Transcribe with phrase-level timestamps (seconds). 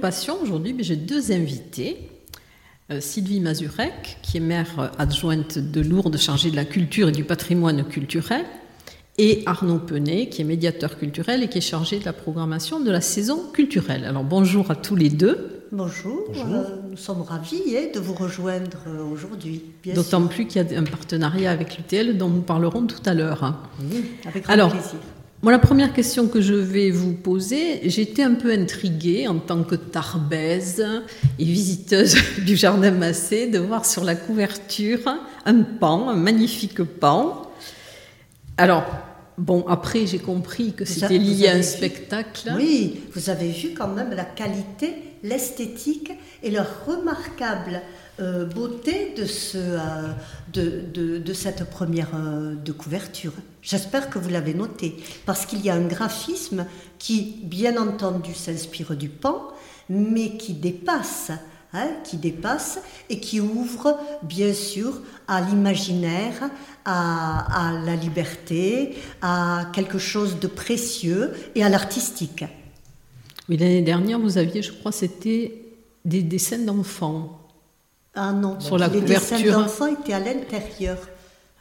[0.00, 2.08] Passion, aujourd'hui, j'ai deux invités.
[2.90, 7.22] Euh, Sylvie Mazurek, qui est maire adjointe de Lourdes, chargée de la culture et du
[7.22, 8.44] patrimoine culturel,
[9.18, 12.90] et Arnaud Penet, qui est médiateur culturel et qui est chargé de la programmation de
[12.90, 14.04] la saison culturelle.
[14.04, 15.66] Alors bonjour à tous les deux.
[15.70, 19.62] Bonjour, euh, nous sommes ravis hein, de vous rejoindre euh, aujourd'hui.
[19.94, 23.68] D'autant plus qu'il y a un partenariat avec l'UTL dont nous parlerons tout à l'heure.
[23.80, 24.98] Oui, avec grand Alors, plaisir.
[25.42, 29.62] Moi, la première question que je vais vous poser, j'étais un peu intriguée en tant
[29.62, 30.84] que tarbaise
[31.38, 35.00] et visiteuse du jardin Massé de voir sur la couverture
[35.46, 37.50] un pan, un magnifique pan.
[38.58, 38.84] Alors,
[39.38, 42.52] bon, après j'ai compris que c'était lié à un vu spectacle.
[42.54, 47.80] Oui, vous avez vu quand même la qualité, l'esthétique et la remarquable
[48.20, 50.12] euh, beauté de, ce, euh,
[50.52, 53.32] de, de- cette première euh, de couverture.
[53.62, 56.66] J'espère que vous l'avez noté, parce qu'il y a un graphisme
[56.98, 59.48] qui, bien entendu, s'inspire du pan,
[59.88, 61.30] mais qui dépasse.
[61.72, 66.50] hein, qui dépasse et qui ouvre bien sûr à l'imaginaire,
[66.84, 72.44] à, à la liberté, à quelque chose de précieux et à l'artistique.
[73.48, 75.62] Oui, l'année dernière, vous aviez, je crois, c'était
[76.04, 77.39] des dessins d'enfants.
[78.14, 79.36] Ah non, Sur la les couverture.
[79.38, 80.98] dessins d'enfants étaient à l'intérieur.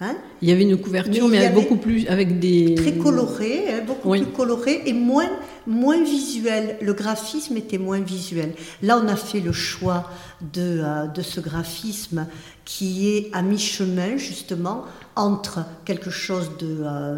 [0.01, 3.81] Hein, Il y avait une couverture, Mais avec beaucoup plus, avec des très coloré, hein,
[3.85, 4.21] beaucoup Oui.
[4.23, 5.29] plus coloré et moins,
[5.67, 6.77] moins visuel.
[6.81, 8.53] Le graphisme était moins visuel.
[8.81, 10.09] Là, on a fait le choix
[10.53, 12.27] de, euh, de ce graphisme
[12.63, 14.85] qui est à mi-chemin, justement,
[15.17, 17.17] entre quelque chose de, euh,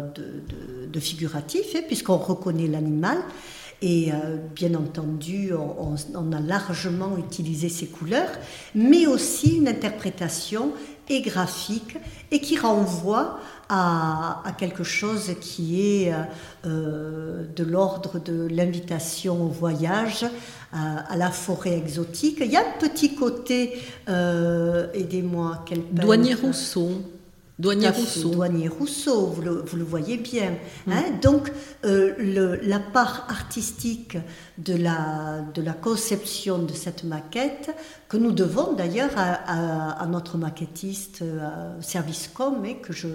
[0.92, 3.18] de figuratif, hein, puisqu'on reconnaît l'animal.
[3.82, 8.30] Et euh, bien entendu, on, a largement utilisé ces couleurs,
[8.76, 10.72] mais aussi une interprétation
[11.08, 11.96] et graphique
[12.30, 16.22] et qui renvoie à, à quelque chose qui est euh,
[16.66, 20.26] euh, de l'ordre de l'invitation au voyage,
[20.72, 22.38] à, à la forêt exotique.
[22.40, 23.72] Il y a un petit côté,
[24.08, 27.02] euh, aidez-moi, quel douanier Rousseau.
[27.62, 28.28] Douanier à Rousseau.
[28.30, 30.54] Douanier Rousseau, vous le, vous le voyez bien.
[30.88, 31.02] hein.
[31.22, 31.50] Donc,
[31.84, 34.18] euh, le- la part artistique
[34.58, 37.70] de la, de la conception de cette maquette,
[38.08, 43.08] que nous devons d'ailleurs à, à- à notre maquettiste euh, Service Com, et que je,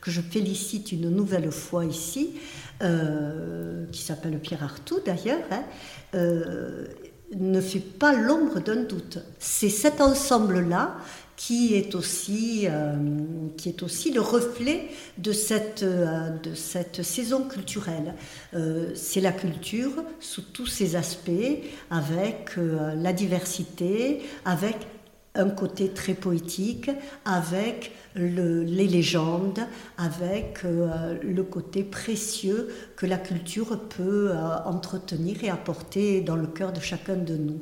[0.00, 2.34] que je félicite une nouvelle fois ici,
[2.82, 5.62] euh, qui s'appelle Pierre Artout d'ailleurs, hein,
[6.14, 6.86] euh,
[7.36, 9.18] ne fait pas l'ombre d'un doute.
[9.38, 10.94] C'est cet ensemble-là
[11.36, 12.94] qui est aussi, euh,
[13.56, 18.14] qui est aussi le reflet de cette, euh, de cette saison culturelle.
[18.54, 21.30] Euh, c'est la culture sous tous ses aspects,
[21.90, 24.76] avec la diversité, avec
[25.36, 26.90] un côté très poétique,
[27.24, 29.58] avec le- les légendes,
[29.98, 34.30] avec le côté précieux que la culture peut
[34.64, 37.60] entretenir et apporter dans le cœur de chacun de nous.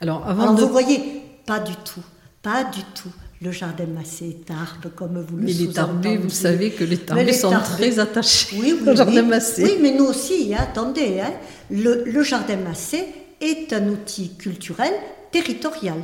[0.00, 2.04] Alors, avant Alors de vous voyez, pas du tout,
[2.42, 3.10] pas du tout.
[3.40, 6.98] Le jardin massé est arbre, comme vous le Mais les tarbés, vous savez que les
[6.98, 9.64] tarbés sont très attachés Oui, oui, au jardin massé.
[9.64, 11.20] Oui, mais nous aussi, hein, attendez.
[11.20, 11.32] hein.
[11.68, 13.04] Le, le jardin massé
[13.40, 14.92] est un outil culturel
[15.32, 16.00] territorial.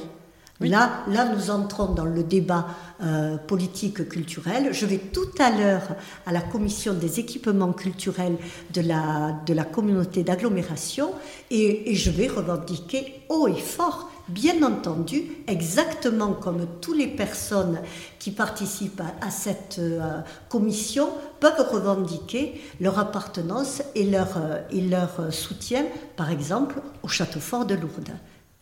[0.60, 2.66] Là, là, nous entrons dans le débat
[3.00, 4.70] euh, politique culturel.
[4.72, 5.94] Je vais tout à l'heure
[6.26, 8.36] à la commission des équipements culturels
[8.74, 11.12] de la, de la communauté d'agglomération
[11.52, 17.80] et, et je vais revendiquer haut et fort, bien entendu, exactement comme toutes les personnes
[18.18, 21.08] qui participent à, cette euh, commission
[21.40, 25.84] peuvent revendiquer leur appartenance et leur, euh, euh, soutien,
[26.16, 28.12] par exemple, au château fort de Lourdes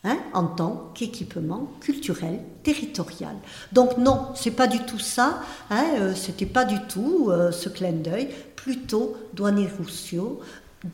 [0.05, 3.35] hein, en tant qu'équipement culturel territorial.
[3.73, 5.41] Donc non, c'est pas du tout ça.
[5.71, 8.29] Hein, C'était pas du tout ce clin d'œil.
[8.57, 10.41] Plutôt douanier Rousseau,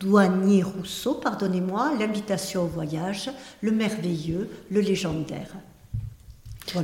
[0.01, 3.31] douanier Rousseau, pardonnez-moi, l'invitation au voyage,
[3.61, 5.55] le merveilleux, le légendaire.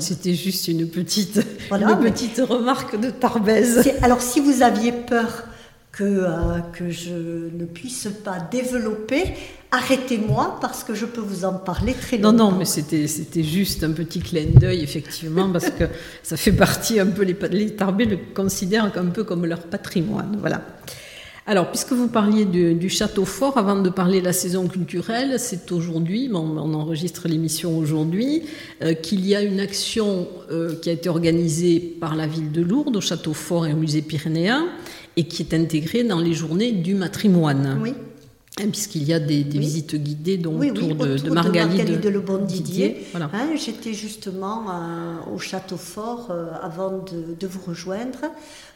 [0.01, 1.41] C'était juste une petite,
[1.71, 3.91] une petite remarque de Tarbèze.
[4.03, 5.45] Alors, si vous aviez peur
[5.93, 7.15] que, euh, que je
[7.55, 9.25] ne puisse pas développer,
[9.71, 12.33] arrêtez-moi parce que je peux vous en parler très longtemps.
[12.33, 15.85] Non, non, mais c'était, c'était juste un petit clin d'œil, effectivement, parce que
[16.23, 20.37] ça fait partie un peu, les, les le considèrent un peu comme leur patrimoine.
[20.41, 20.63] Voilà.
[21.49, 25.73] Alors, puisque vous parliez du, château fort, avant de parler de la saison culturelle, c'est
[25.73, 28.43] aujourd'hui, on, enregistre l'émission aujourd'hui,
[28.83, 32.61] euh, qu'il y a une action euh, qui a été organisée par la ville de
[32.61, 34.69] Lourdes, au château fort et au musée pyrénéen,
[35.17, 37.81] et qui est intégrée dans les journées du matrimoine.
[38.57, 43.07] Puisqu'il y a des, visites guidées donc, autour, de, de, Margalie de, Le Bon Didier.
[43.15, 48.19] Hein, j'étais justement euh, au Château Fort euh, avant de, vous rejoindre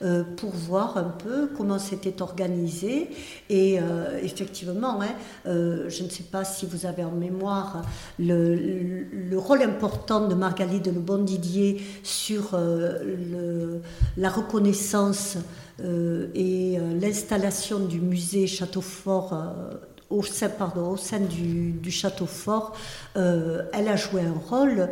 [0.02, 3.08] euh, pour voir un peu comment c'était organisé.
[3.50, 3.78] Et
[4.22, 5.14] effectivement, hein,
[5.44, 7.82] je ne sais pas si vous avez en mémoire
[8.18, 13.80] le, le, rôle important de Margalie de Le Bon Didier sur le,
[14.16, 15.38] la reconnaissance
[15.82, 19.74] et euh, l'installation du musée Château Fort euh,
[20.10, 22.76] au sein, pardon, au sein du, Château Fort,
[23.14, 24.90] elle a joué un rôle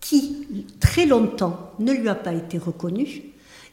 [0.00, 3.22] qui, très longtemps, ne lui a pas été reconnu.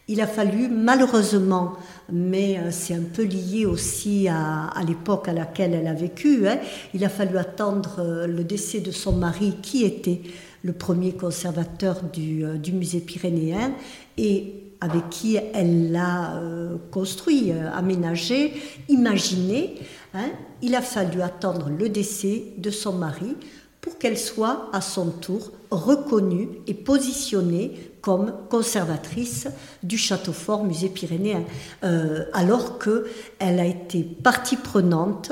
[0.08, 1.74] Il a fallu, malheureusement,
[2.10, 6.58] mais c'est un peu lié aussi à, l'époque à laquelle elle a vécu, hein,
[6.94, 10.22] il a fallu attendre le décès de son mari, qui était
[10.64, 13.74] le premier conservateur du, du musée pyrénéen,
[14.18, 18.54] et avec qui elle l'a euh, construit, euh, aménagé,
[18.90, 19.76] imaginé.
[20.14, 20.30] Hein.
[20.62, 23.36] il a fallu attendre le décès de son mari
[23.82, 29.48] pour qu'elle soit à son tour reconnue et positionnée comme conservatrice
[29.84, 31.44] du château fort musée pyrénéen,
[31.84, 35.32] euh, alors qu'elle a été partie prenante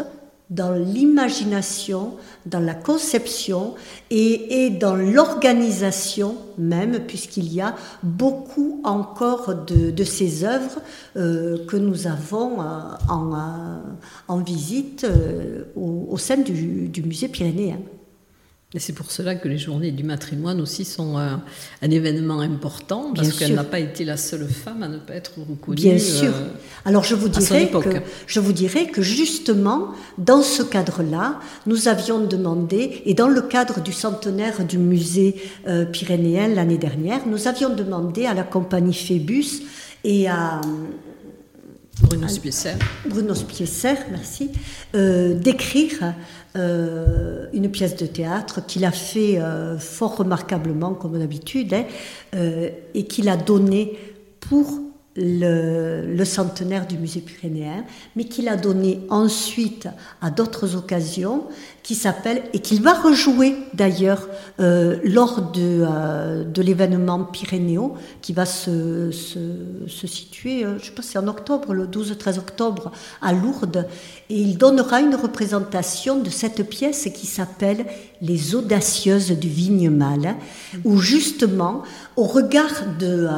[0.49, 2.13] dans l'imagination,
[2.45, 3.73] dans la conception
[4.11, 10.81] et, dans l'organisation même, puisqu'il y a beaucoup encore de, ces œuvres
[11.17, 12.65] euh, que nous avons euh,
[13.09, 13.37] en, euh,
[14.27, 15.05] en, visite
[15.75, 17.79] au, sein du musée pyrénéen.
[18.73, 21.41] Et c'est pour cela que les journées du matrimoine aussi sont un,
[21.81, 25.75] événement important, parce qu'elle n'a pas été la seule femme à ne pas être reconnue.
[25.75, 26.33] Bien sûr.
[26.33, 26.49] Euh,
[26.83, 32.19] Alors je vous, dirais que, je vous dirais que justement, dans ce cadre-là, nous avions
[32.19, 35.35] demandé, et dans le cadre du centenaire du musée
[35.67, 39.61] euh, pyrénéen l'année dernière, nous avions demandé à la compagnie Phébus
[40.03, 40.59] et à...
[42.01, 42.73] Bruno Spiesser.
[43.07, 44.49] Bruno Spiesser, merci,
[44.95, 46.13] euh, d'écrire
[46.55, 51.83] euh, une pièce de théâtre qu'il a fait euh, fort remarquablement, comme d'habitude, hein,
[52.35, 53.97] euh, et qu'il a donné
[54.39, 54.79] pour
[55.17, 57.85] le, centenaire du musée pyrénéen,
[58.15, 59.87] mais qu'il a donné ensuite
[60.21, 61.45] à d'autres occasions,
[61.85, 64.27] qui s'appelle, et qu'il va rejouer d'ailleurs
[64.59, 67.93] euh, lors de, euh, de l'événement Pyrénéo,
[68.23, 72.91] qui va se, se, situer, euh, je pense c'est en octobre, le 12-13 octobre,
[73.21, 73.87] à Lourdes,
[74.31, 77.85] et il donnera une représentation de cette pièce qui s'appelle
[78.19, 80.37] Les audacieuses du Vignemal,
[80.85, 81.83] où justement,
[82.15, 83.29] au regard de,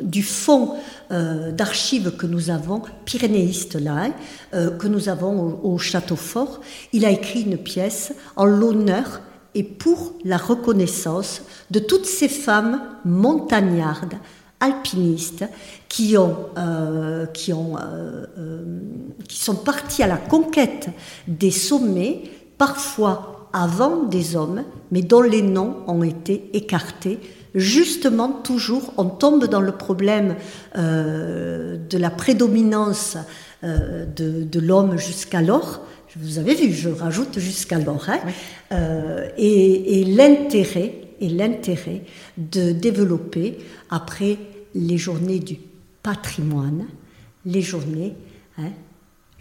[0.00, 0.74] du fond
[1.10, 4.10] d'archives que nous avons, pyrénéiste là,
[4.52, 6.60] hein, que nous avons au, au Château Fort,
[6.92, 9.20] il a écrit une pièce en l'honneur
[9.54, 14.14] et pour la reconnaissance de toutes ces femmes montagnardes,
[14.60, 15.44] alpinistes,
[15.88, 18.80] qui, ont, euh, qui, ont, euh, euh,
[19.28, 20.88] qui sont parties à la conquête
[21.28, 22.22] des sommets,
[22.58, 27.20] parfois avant des hommes, mais dont les noms ont été écartés.
[27.54, 30.34] Justement, toujours, on tombe dans le problème
[30.74, 33.16] de la prédominance
[33.62, 35.80] de, de l'homme jusqu'alors,
[36.16, 38.20] vous avez vu, je rajoute jusqu'à hein,
[38.72, 42.02] euh, et, l'intérêt et l'intérêt
[42.38, 43.58] de développer
[43.90, 44.38] après
[44.74, 45.56] les journées du
[46.02, 46.86] patrimoine,
[47.44, 48.14] les journées.
[48.58, 48.70] Hein,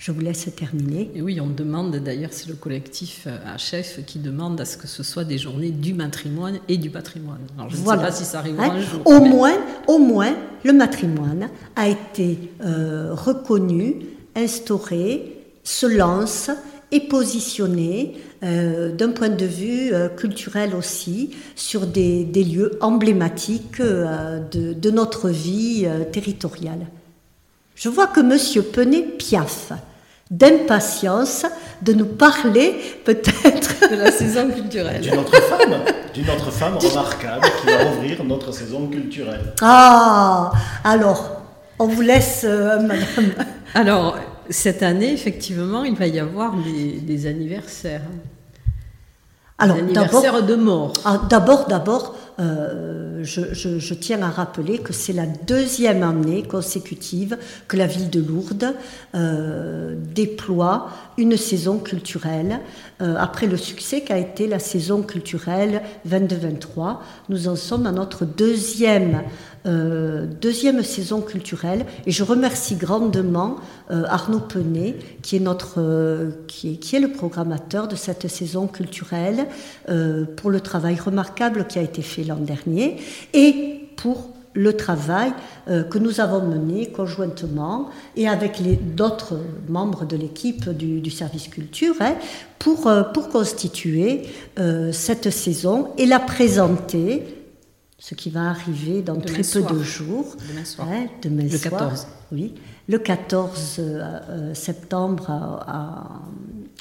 [0.04, 1.10] je vous laisse terminer.
[1.16, 5.02] Et oui, on demande d'ailleurs, c'est le collectif HF qui demande à ce que ce
[5.02, 7.40] soit des journées du matrimoine et du patrimoine.
[7.58, 9.02] Alors, je ne sais pas si ça arrivera hein, un jour.
[9.06, 9.56] Au, moins,
[9.88, 13.96] au moins, le matrimoine a été euh, reconnu,
[14.36, 16.52] instauré, se lance
[16.92, 24.40] et positionné euh, d'un point de vue euh, culturel aussi sur des, lieux emblématiques euh,
[24.52, 26.86] de, notre vie territoriale.
[27.76, 29.72] Je vois que Monsieur Penet piaffe
[30.34, 31.46] d'impatience
[31.84, 32.76] de nous parler
[33.06, 35.02] peut-être de la saison culturelle.
[35.02, 35.76] D'une autre femme,
[36.14, 39.54] d'une autre femme remarquable qui va ouvrir notre saison culturelle.
[39.62, 40.52] Ah,
[40.84, 41.42] alors,
[41.78, 43.34] on vous laisse, Madame.
[43.76, 44.18] Alors,
[44.50, 48.02] cette année, effectivement, il va y avoir des, anniversaires.
[49.60, 50.94] Alors, anniversaires de mort.
[51.06, 57.38] Ah, d'abord, d'abord, euh, je, tiens à rappeler que c'est la deuxième année consécutive
[57.68, 58.74] que la ville de Lourdes
[59.14, 62.60] euh, déploie une saison culturelle.
[63.02, 66.98] Euh, après le succès qu'a été la saison culturelle 22-23,
[67.30, 69.22] nous en sommes à notre deuxième
[70.42, 71.86] deuxième saison culturelle.
[72.06, 73.56] Et je remercie grandement
[73.90, 79.48] Arnaud Penet, qui est, notre, qui, est, qui est le programmateur de cette saison culturelle,
[80.36, 82.98] pour le travail remarquable qui a été fait l'an dernier
[83.34, 85.32] et pour le travail
[85.66, 88.62] que nous avons mené conjointement et avec
[88.94, 92.14] d'autres membres de l'équipe du, service culture hein,
[92.60, 94.28] pour, pour constituer
[94.92, 97.24] cette saison et la présenter
[98.04, 100.36] ce qui va arriver dans très peu de jours.
[100.50, 100.90] Demain soir.
[101.22, 102.08] demain le 14.
[102.34, 102.54] Oui,
[102.90, 105.64] le 14 euh, euh, septembre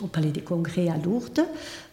[0.00, 1.44] au Palais des Congrès à Lourdes.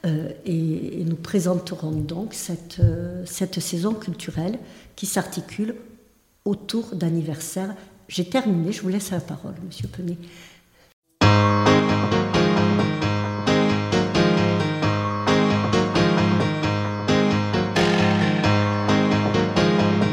[0.06, 2.82] Euh, et, nous présenterons donc cette,
[3.26, 4.60] cette saison culturelle
[4.96, 5.76] qui s'articule
[6.46, 7.76] autour d'anniversaires.
[8.08, 10.18] J'ai terminé, je vous laisse la parole, Monsieur Penet.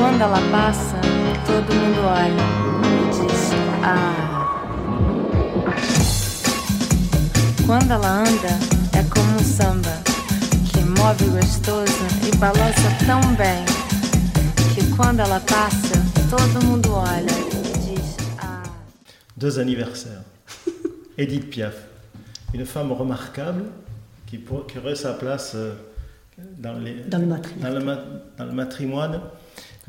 [0.00, 0.96] Quando ela passa,
[1.44, 2.46] todo mundo olha
[2.88, 3.50] e diz:
[3.84, 4.46] Ah.
[7.66, 8.48] Quando ela anda,
[8.98, 9.92] é como um samba
[10.72, 11.92] que move gostoso
[12.26, 13.62] e balança tão bem
[14.74, 18.62] que quando ela passa, todo mundo olha e diz: Ah.
[19.36, 20.24] Deux anniversaires.
[21.18, 21.76] Edith Piaf.
[22.54, 23.64] une femme remarquable
[24.26, 24.42] qui,
[24.78, 25.74] aurait sa place euh,
[26.58, 29.20] dans, le matrimoine.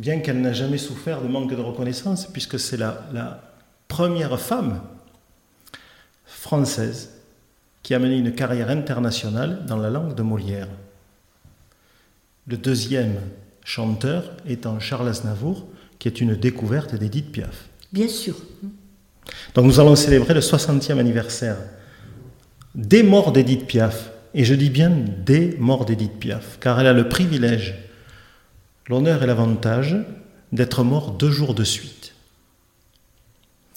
[0.01, 3.39] Bien qu'elle n'a jamais souffert de manque de reconnaissance, puisque c'est la, la,
[3.87, 4.81] première femme
[6.25, 7.11] française
[7.83, 10.69] qui a mené une carrière internationale dans la langue de Molière.
[12.47, 13.15] Le deuxième
[13.65, 15.67] chanteur étant Charles Aznavour,
[15.99, 17.67] qui est une découverte d'Edith Piaf.
[17.91, 18.35] Bien sûr.
[19.53, 21.57] Donc nous allons célébrer le 60e anniversaire
[22.73, 26.93] des morts d'Edith Piaf, et je dis bien des morts d'Edith Piaf, car elle a
[26.93, 27.90] le privilège,
[28.91, 29.95] l'honneur et l'avantage
[30.51, 32.13] d'être morte deux jours de suite.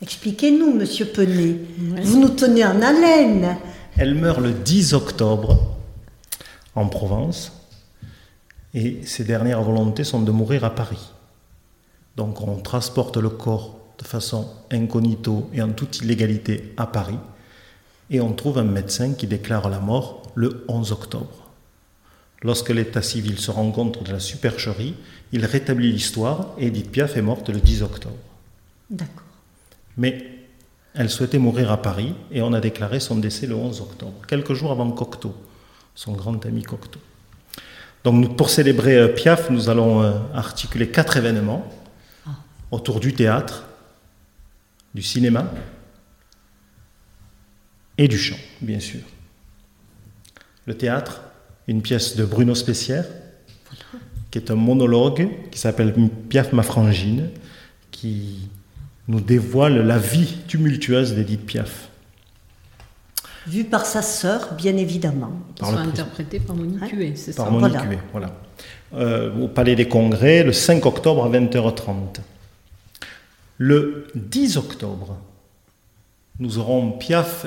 [0.02, 1.60] Expliquez-nous, monsieur Penet.
[2.02, 3.56] Vous nous tenez en haleine.
[3.96, 5.76] Elle meurt le 10 octobre
[6.74, 7.52] en Provence,
[8.74, 11.12] et ses dernières volontés sont de mourir à Paris.
[12.16, 17.18] Donc on transporte le corps de façon incognito et en toute illégalité à Paris
[18.10, 21.43] et on trouve un médecin qui déclare la mort le 11 octobre.
[22.44, 24.94] Lorsque l'état civil se rend compte de la supercherie,
[25.32, 28.14] il rétablit l'histoire et Edith Piaf est morte le 10 octobre.
[28.90, 29.24] D'accord.
[29.96, 30.26] Mais
[30.92, 34.52] elle souhaitait mourir à Paris et on a déclaré son décès le 11 octobre, quelques
[34.52, 35.34] jours avant Cocteau,
[35.94, 37.00] son grand ami Cocteau.
[38.04, 41.66] Donc pour célébrer euh, Piaf, nous allons euh, articuler quatre événements
[42.26, 42.32] ah.
[42.70, 43.64] autour du théâtre,
[44.94, 45.50] du cinéma,
[47.96, 49.00] et du chant, bien sûr.
[50.66, 51.22] Le théâtre,
[51.68, 53.06] une pièce de Bruno Spessière,
[54.30, 55.94] qui est un monologue qui s'appelle
[56.28, 57.28] Piaf ma frangine,
[57.90, 58.48] qui
[59.08, 61.88] nous dévoile la vie tumultueuse d'Edith Piaf.
[63.46, 65.32] Vue par sa sœur, bien évidemment.
[65.54, 67.90] Qui sera interprétée par Monique hein Huet, c'est ça Par Monique voilà.
[67.90, 68.30] Huet, voilà.
[68.94, 72.20] Euh, au Palais des Congrès, le 5 octobre à 20h30.
[73.58, 75.18] Le 10 octobre,
[76.38, 77.46] nous aurons Piaf,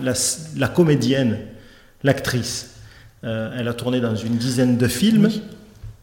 [0.55, 1.39] la, comédienne,
[2.03, 2.75] l'actrice.
[3.23, 5.29] Euh, elle a tourné dans une dizaine de films,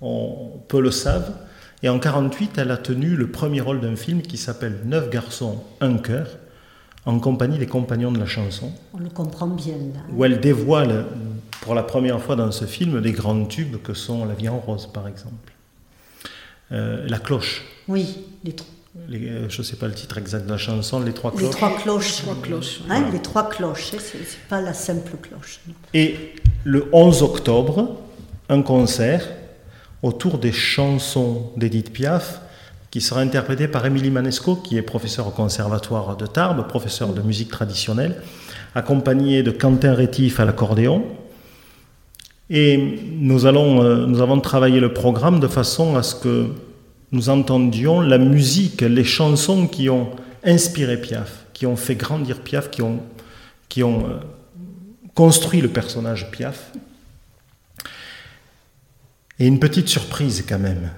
[0.00, 1.38] on peut le savoir.
[1.82, 5.62] Et en 48, elle a tenu le premier rôle d'un film qui s'appelle Neuf garçons,
[5.80, 6.28] un cœur,
[7.04, 8.72] en compagnie des compagnons de la chanson.
[8.94, 10.00] On le comprend bien là.
[10.12, 11.04] Où elle dévoile
[11.60, 14.58] pour la première fois dans ce film des grands tubes que sont La vie en
[14.58, 15.52] rose, par exemple.
[16.72, 17.62] Euh, la cloche.
[17.88, 18.56] Oui, les,
[18.96, 21.42] euh, je ne sais pas le titre exact de la chanson, Les Trois Cloches.
[21.42, 22.18] Les Trois Cloches.
[22.18, 25.60] Les Trois Cloches, hein, les trois cloches hein, c'est pas la simple cloche.
[25.92, 26.34] Et
[26.64, 27.96] le 11 octobre,
[28.48, 29.28] un concert
[30.02, 32.40] autour des chansons d'Edith Piaf
[32.90, 37.22] qui sera interprété par Émilie Manesco, qui est professeur au conservatoire de Tarbes, professeur de
[37.22, 38.22] musique traditionnelle,
[38.76, 41.04] accompagné de Quentin Rétif à l'accordéon.
[42.50, 42.76] Et
[43.18, 46.50] nous, allons, euh, nous avons travaillé le programme de façon à ce que
[47.14, 50.10] nous entendions la musique, les chansons qui ont
[50.42, 53.00] inspiré Piaf, qui ont fait grandir Piaf, qui ont,
[53.78, 54.18] euh,
[55.14, 56.72] construit le personnage Piaf.
[59.38, 60.90] Et une petite surprise quand même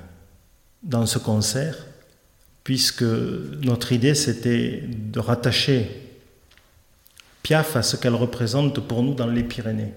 [0.82, 1.76] dans ce concert,
[2.64, 6.00] puisque notre idée c'était de rattacher
[7.42, 9.92] Piaf à ce qu'elle représente pour nous dans les Pyrénées.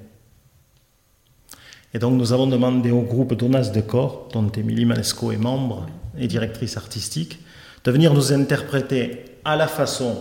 [1.94, 5.88] Et donc nous avons demandé au groupe Donas de Corps, dont Émilie Manesco est membre
[6.20, 7.40] et directrice artistique,
[7.84, 10.18] de venir nous interpréter à la façon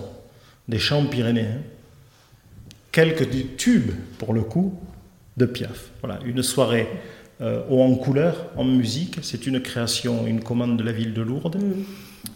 [0.69, 1.61] des chants pyrénéens
[2.93, 4.75] quelques tubes, pour le coup,
[5.37, 5.90] de Piaf.
[6.02, 6.88] Voilà, une soirée
[7.40, 9.19] euh, haut en couleur, en musique.
[9.23, 11.59] C'est une création, une commande de la ville de Lourdes,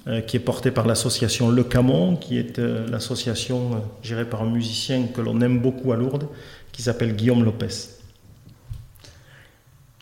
[0.07, 4.51] euh, qui est portée par l'association Le Camon, qui est euh, l'association gérée par un
[4.51, 6.29] musicien que l'on aime beaucoup à Lourdes,
[6.71, 7.67] qui s'appelle Guillaume Lopez.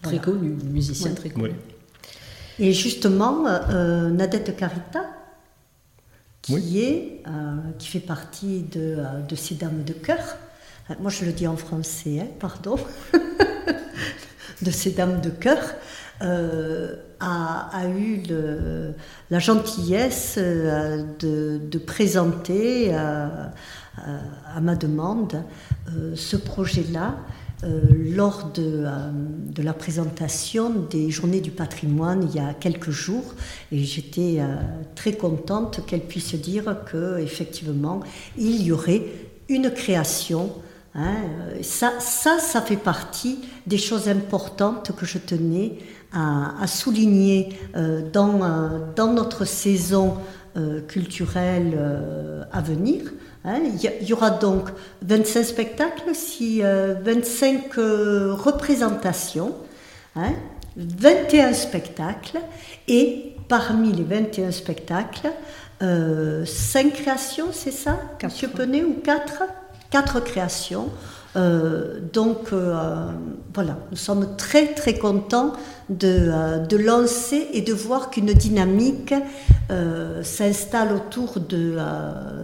[0.02, 1.54] Très connu, musicien très connu.
[2.60, 3.44] Et justement,
[4.10, 5.06] Nadette Carita,
[6.42, 7.22] qui, est,
[7.78, 10.36] qui fait partie de, de ces dames de cœur,
[11.00, 12.76] moi je le dis en français, hein, pardon,
[14.62, 15.58] de ces dames de cœur,
[16.22, 18.22] euh, a, eu
[19.30, 23.26] la gentillesse euh, de, présenter euh,
[24.54, 25.42] à ma demande
[26.14, 27.16] ce projet-là
[27.62, 28.86] lors de,
[29.52, 33.34] de, la présentation des Journées du patrimoine il y a quelques jours.
[33.70, 34.40] Et j'étais
[34.94, 38.00] très contente qu'elle puisse dire qu'effectivement,
[38.38, 39.02] il y aurait
[39.48, 40.50] une création
[40.94, 41.14] Hein,
[41.52, 45.78] euh, ça, ça, ça fait partie des choses importantes que je tenais
[46.12, 50.16] à, souligner euh, dans, euh, dans, notre saison
[50.88, 51.78] culturelle
[52.52, 53.02] à venir.
[53.44, 53.60] Hein.
[53.64, 54.68] Il y, aura donc
[55.02, 59.54] 25 spectacles, si, 25 représentations,
[60.76, 62.40] 21 hein, spectacles,
[62.88, 65.30] et parmi les 21 spectacles,
[65.80, 69.44] 5 créations, c'est ça, Monsieur Penet, ou 4
[69.90, 70.88] quatre créations.
[71.36, 73.06] Euh, donc euh,
[73.54, 75.52] voilà, nous sommes très très contents
[75.88, 79.14] de, euh, lancer et de voir qu'une dynamique
[80.24, 81.76] s'installe autour de,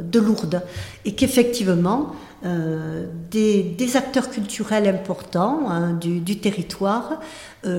[0.00, 0.62] de, Lourdes
[1.04, 2.12] et qu'effectivement
[2.44, 7.20] des, acteurs culturels importants hein, du, territoire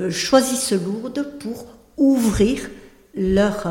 [0.09, 1.65] choisissent Lourdes pour
[1.95, 2.69] ouvrir
[3.15, 3.65] leur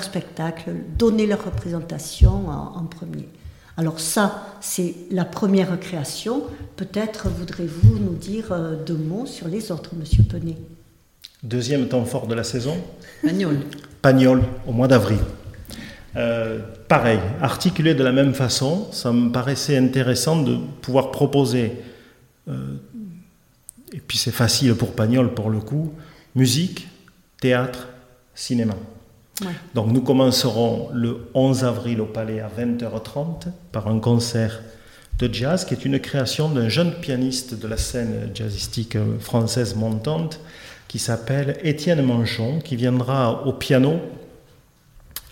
[0.00, 3.28] spectacle, donner leur représentation en premier.
[3.76, 6.44] Alors ça, c'est la première création.
[6.76, 10.56] Peut-être voudrez-vous nous dire euh, deux mots sur les autres, Monsieur Penet.
[11.42, 12.76] Deuxième temps fort de la saison
[13.22, 13.58] Pagnol.
[14.00, 15.18] Pagnol, au mois d'avril.
[16.16, 21.72] Euh, pareil, articulé de la même façon, ça me paraissait intéressant de pouvoir proposer,
[22.48, 22.76] euh,
[23.92, 25.92] et puis c'est facile pour Pagnol pour le coup,
[26.36, 26.86] musique,
[27.40, 27.88] théâtre,
[28.34, 28.74] cinéma.
[29.74, 34.60] Donc nous commencerons le 11 avril au Palais à 20h30 par un concert
[35.18, 40.40] de jazz qui est une création d'un jeune pianiste de la scène jazzistique française montante
[40.88, 44.00] qui s'appelle Étienne Manchon, qui viendra au piano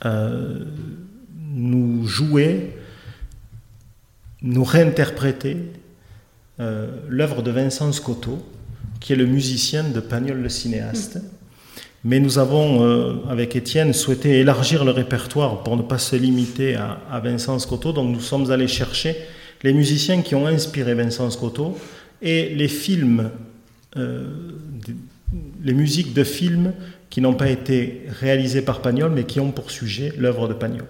[0.05, 0.65] euh,
[1.55, 2.77] nous jouer,
[4.43, 5.59] nous réinterpréter
[6.59, 8.45] euh, l'œuvre de Vincent Scotto,
[8.99, 11.17] qui est le musicien de Pagnol le cinéaste.
[11.17, 11.21] Mm.
[12.05, 16.75] Mais nous avons, euh, avec Étienne, souhaité élargir le répertoire pour ne pas se limiter
[16.75, 17.93] à, Vincent Scotto.
[17.93, 19.17] Donc nous sommes allés chercher
[19.63, 21.79] les musiciens qui ont inspiré Vincent Scotto
[22.21, 23.31] et les films,
[23.97, 24.25] euh,
[25.63, 26.73] les musiques de films
[27.09, 30.87] qui n'ont pas été réalisées par Pagnol, mais qui ont pour sujet l'œuvre de Pagnol.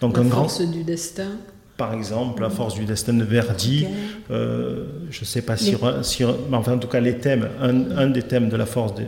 [0.00, 1.32] Donc la un force du destin
[1.76, 3.86] par exemple, La force du destin de Verdi.
[4.30, 5.74] Euh, je ne sais pas si,
[6.50, 9.04] mais enfin en tout cas les thèmes, un, un, des thèmes de La force de,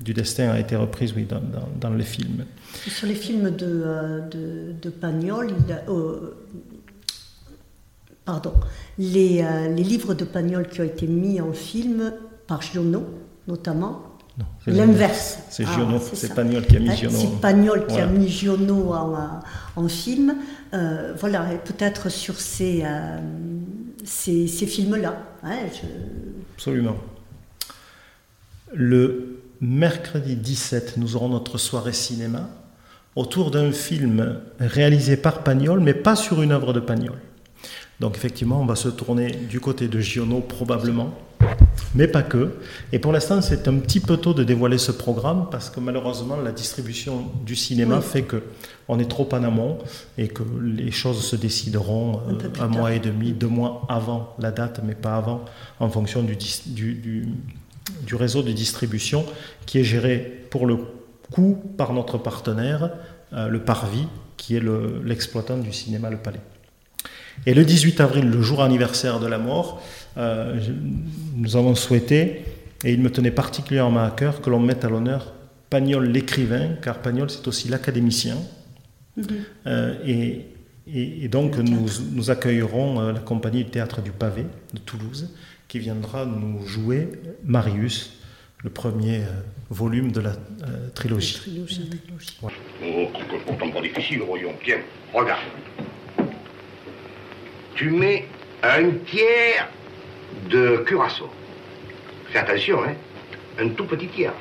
[0.00, 1.42] du destin a été reprise oui, dans,
[1.80, 2.44] dans, les films.
[2.86, 5.52] Sur les films de, euh, de, de Pagnol,
[5.88, 6.34] euh,
[8.24, 8.54] pardon,
[8.98, 12.14] les, euh, les, livres de Pagnol qui ont été mis en film
[12.46, 13.04] par Giono,
[13.46, 14.06] notamment,
[14.66, 15.40] L'inverse.
[15.50, 17.18] C'est Giono, ah, c'est Pagnol qui a mis Giono.
[17.18, 19.42] C'est Pagnol qui a mis Giono en,
[19.76, 20.34] en film.
[20.72, 22.82] voilà, peut-être sur ces,
[24.02, 25.22] ces, ces films-là.
[25.42, 25.56] Hein,
[26.54, 26.96] Absolument.
[28.72, 32.48] Le mercredi 17, nous aurons notre soirée cinéma
[33.14, 37.18] autour d'un film réalisé par Pagnol, mais pas sur une œuvre de Pagnol.
[37.98, 41.12] Donc effectivement, on va se tourner du côté de Giono probablement,
[41.94, 42.54] mais pas que.
[42.92, 46.36] Et pour l'instant, c'est un petit peu tôt de dévoiler ce programme parce que malheureusement,
[46.36, 48.42] la distribution du cinéma fait que
[48.88, 49.76] on est trop en amont
[50.16, 54.50] et que les choses se décideront un, euh, mois et demi, deux mois avant la
[54.50, 55.44] date, mais pas avant,
[55.78, 57.28] en fonction du, du du
[58.12, 59.24] réseau de distribution
[59.66, 60.76] qui est géré pour le
[61.30, 62.90] coup par notre partenaire,
[63.32, 64.62] euh, le Parvis, qui est
[65.04, 66.40] l'exploitant du cinéma Le Palais.
[67.46, 69.82] Et le 18 avril, le jour anniversaire de la mort,
[70.16, 70.58] euh,
[71.36, 72.44] nous avons souhaité,
[72.84, 75.32] et il me tenait particulièrement à cœur, que l'on mette à l'honneur
[75.68, 78.36] Pagnol l'écrivain, car Pagnol c'est aussi l'académicien.
[79.18, 79.24] Mm-hmm.
[79.66, 80.46] Euh, et
[80.92, 85.28] Et, donc nous, nous, accueillerons la compagnie du théâtre du pavé de Toulouse
[85.70, 87.08] qui viendra nous jouer
[87.44, 88.18] Marius,
[88.64, 89.22] le premier
[89.70, 90.32] volume de la
[90.96, 91.38] trilogie.
[91.38, 92.00] trilogie.
[92.42, 92.48] Oh,
[93.30, 94.52] c'est pourtant pas difficile, voyons.
[94.64, 94.80] Tiens,
[95.14, 95.40] regarde.
[97.76, 98.26] Tu mets
[98.64, 99.68] un tiers
[100.50, 101.30] de curaçao.
[102.32, 102.94] Fais attention, hein.
[103.60, 104.34] Un tout petit tiers.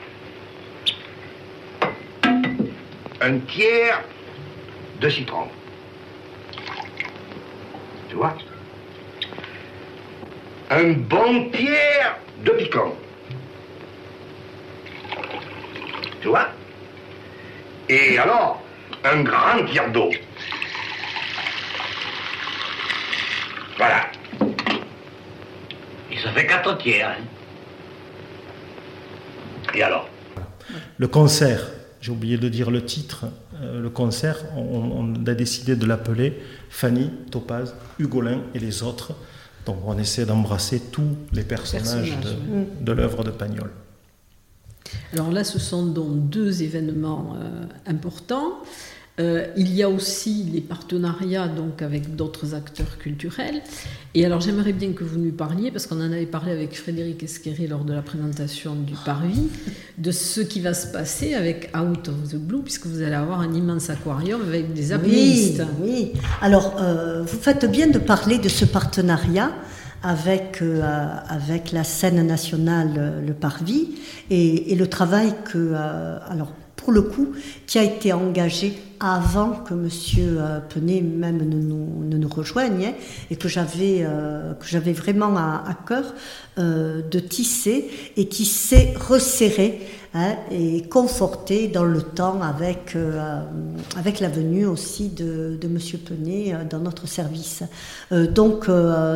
[3.22, 4.04] Un tiers
[5.00, 5.48] de citron.
[8.10, 8.36] Tu vois?
[10.70, 12.96] Un bon tiers de piquant.
[16.22, 16.50] Tu vois?
[17.88, 18.62] Et alors,
[19.04, 20.12] un grand tiers d'eau.
[23.78, 24.06] Voilà.
[26.12, 27.10] Et ça fait quatre tiers.
[27.10, 27.24] Hein.
[29.74, 30.08] Et alors?
[30.98, 33.26] Le concert, j'ai oublié de dire le titre.
[33.62, 39.14] Euh, le concert, on, a décidé de l'appeler Fanny, Topaz, Hugolin et les autres.
[39.66, 42.18] Donc on essaie d'embrasser tous les personnages,
[42.82, 43.70] de, l'œuvre de Pagnol.
[45.14, 48.54] Alors là, ce sont donc deux événements euh, importants.
[49.20, 53.62] Euh, il y a aussi les partenariats donc avec d'autres acteurs culturels.
[54.16, 57.22] Et alors j'aimerais bien que vous nous parliez, parce qu'on en avait parlé avec Frédéric
[57.24, 59.50] Esqueré lors de la présentation du Parvis,
[59.98, 63.42] de ce qui va se passer avec Out of the Blue, puisque vous allez avoir
[63.42, 65.64] un immense aquarium avec des apnéistes.
[65.82, 66.22] Oui, oui.
[66.42, 69.52] Alors euh, vous faites bien de parler de ce partenariat
[70.02, 70.82] avec, euh,
[71.28, 73.90] avec la scène nationale, le Parvis,
[74.30, 75.74] et, et le travail que...
[76.30, 76.54] alors,
[76.90, 77.34] le coup,
[77.68, 82.94] qui a été engagé avant que Monsieur euh, Penet même ne nous, ne nous rejoigne
[83.32, 86.14] et que j'avais euh, que j'avais vraiment à, à cœur
[86.58, 89.80] euh, de tisser et qui s'est resserré
[90.14, 93.42] hein, et conforté dans le temps avec euh,
[93.98, 97.64] avec la venue aussi de, de Monsieur Penet euh, dans notre service.
[98.12, 98.68] donc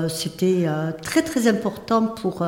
[0.09, 0.67] c'était
[1.01, 2.45] très très important pour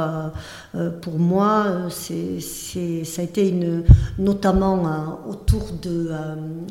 [1.02, 1.88] pour moi.
[1.90, 3.84] C'est ça a été une
[4.18, 6.12] notamment autour de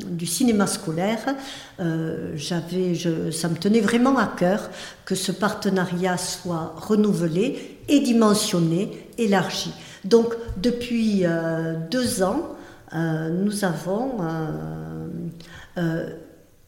[0.09, 1.35] du cinéma scolaire,
[1.79, 2.93] euh, j'avais,
[3.31, 4.69] ça me tenait vraiment à cœur
[5.05, 9.73] que ce partenariat soit renouvelé et dimensionné, élargi.
[10.05, 12.55] Donc depuis euh, deux ans,
[12.93, 14.17] euh, nous avons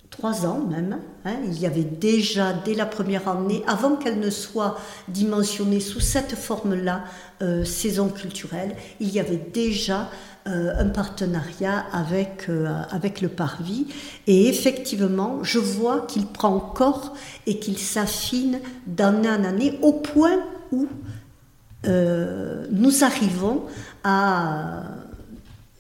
[0.10, 0.98] trois ans même.
[1.26, 6.00] Hein, il y avait déjà, dès la première année, avant qu'elle ne soit dimensionnée sous
[6.00, 7.04] cette forme-là,
[7.64, 10.10] saison culturelle, il y avait déjà
[10.48, 13.88] euh, un partenariat avec, euh, avec le Parvis.
[14.28, 17.16] Et effectivement, je vois qu'il prend corps
[17.48, 20.40] et qu'il s'affine d'année en année au point
[20.72, 20.88] où
[21.86, 23.64] euh, nous arrivons
[24.04, 24.84] à...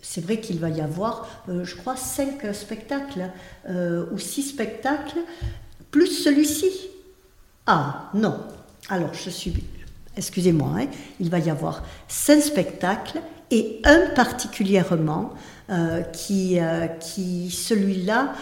[0.01, 3.29] C'est vrai qu'il va y avoir, je crois, cinq spectacles
[3.69, 5.19] ou six spectacles,
[5.91, 6.71] plus celui-ci.
[7.65, 8.38] Ah, non.
[8.89, 9.53] Alors, je suis...
[10.15, 10.88] Excusez-moi, hein.
[11.19, 13.19] il va y avoir cinq spectacles
[13.51, 15.33] et un particulièrement
[15.69, 18.33] euh, qui, euh, qui celui-là,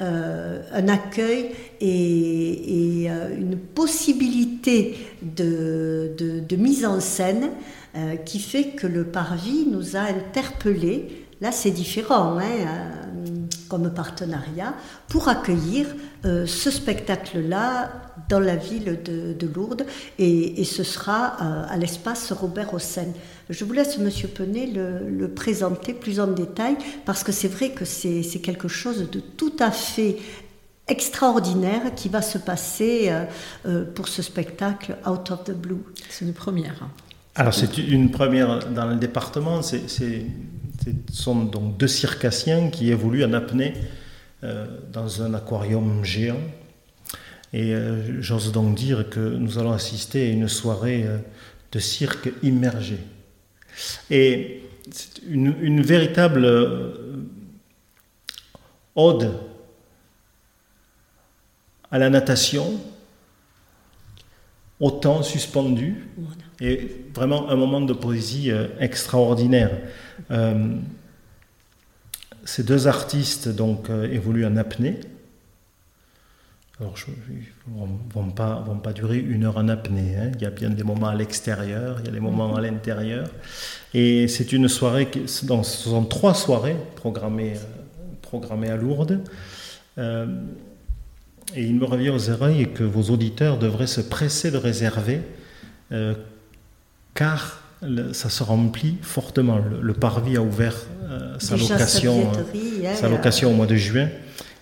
[0.00, 7.50] euh, un accueil et, et une possibilité de, mise en scène
[8.26, 11.24] qui fait que le parvis nous a interpellés.
[11.40, 12.38] Là, c'est différent.
[12.38, 12.44] Hein,
[13.68, 14.74] comme partenariat
[15.08, 15.86] pour accueillir
[16.24, 17.92] euh, ce spectacle-là
[18.28, 19.86] dans la ville de, Lourdes
[20.18, 23.08] et, ce sera euh, à l'espace Robert Hossein.
[23.48, 27.84] Je vous laisse, Monsieur Penet, le, présenter plus en détail parce que c'est vrai que
[27.84, 30.16] c'est quelque chose de tout à fait
[30.88, 33.12] extraordinaire qui va se passer
[33.66, 35.82] euh, pour ce spectacle Out of the Blue.
[36.08, 36.88] C'est une première.
[37.34, 40.26] Alors c'est une première dans le département, c'est
[40.86, 43.74] ce sont donc deux circassiens qui évoluent en apnée
[44.44, 46.40] euh, dans un aquarium géant.
[47.52, 51.18] Et euh, j'ose donc dire que nous allons assister à une soirée euh,
[51.72, 52.98] de cirque immergé.
[54.10, 56.46] Et c'est une, véritable
[58.94, 59.32] ode
[61.90, 62.80] à la natation,
[64.78, 66.06] au temps suspendu,
[66.60, 69.72] et vraiment un moment de poésie extraordinaire.
[70.30, 70.76] Euh,
[72.44, 75.00] ces deux artistes donc euh, évoluent en apnée.
[76.78, 80.14] Alors, ils ne vont pas, vont pas durer une heure en apnée.
[80.16, 80.32] Hein.
[80.34, 83.28] Il y a bien des moments à l'extérieur, il y a des moments à l'intérieur.
[83.94, 89.20] Et c'est une soirée, qui, ce sont trois soirées programmées, euh, programmées à Lourdes.
[89.98, 95.22] et il me revient aux oreilles que vos auditeurs devraient se presser de réserver,
[97.14, 97.65] car
[98.12, 99.58] ça se remplit fortement.
[99.80, 104.08] Le, Parvis a ouvert euh, sa, location, euh, sa location au mois de juin.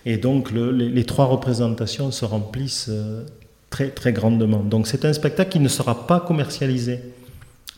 [0.05, 3.23] Et donc le- les, les trois représentations se remplissent euh,
[3.69, 4.59] très, très grandement.
[4.63, 6.99] Donc c'est un spectacle qui ne sera pas commercialisé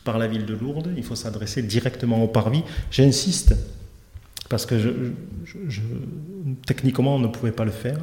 [0.03, 0.89] par la ville de Lourdes.
[0.97, 2.63] Il faut s'adresser directement au parvis.
[2.91, 3.55] J'insiste,
[4.49, 4.89] parce que je,
[5.45, 5.81] je- je-
[6.65, 7.97] techniquement on ne pouvait pas le faire.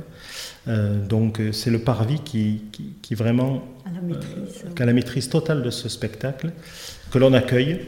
[0.68, 4.64] Euh, donc c'est le parvis qui, qui, qui vraiment À la maîtrise.
[4.74, 6.52] qui a la maîtrise totale de ce spectacle,
[7.14, 7.78] que l'on accueille,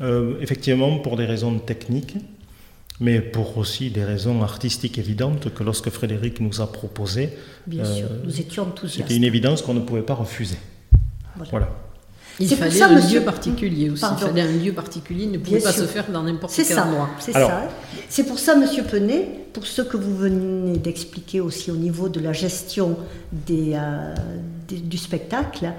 [0.00, 2.16] euh, effectivement pour des raisons techniques,
[2.98, 7.30] mais pour aussi des raisons artistiques évidentes que lorsque Frédéric nous a proposé,
[7.68, 8.96] Bien euh, sûr, nous étions enthousiastes.
[9.08, 10.56] c'était une évidence qu'on ne pouvait pas refuser.
[11.36, 11.50] Voilà.
[11.52, 11.68] Voilà.
[12.40, 14.00] Il C'est pour fallait ça, un monsieur- lieu particulier aussi.
[14.00, 14.16] Pardon.
[14.22, 15.82] Il fallait un lieu particulier, il ne pouvait Bien pas sûr.
[15.84, 17.10] se faire dans n'importe C'est quel ça, endroit.
[17.20, 17.68] c'est ça.
[18.08, 22.18] C'est pour ça, Monsieur Penet, pour ce que vous venez d'expliquer aussi au niveau de
[22.20, 22.96] la gestion
[23.32, 24.14] des, euh,
[24.68, 25.72] des- du spectacle,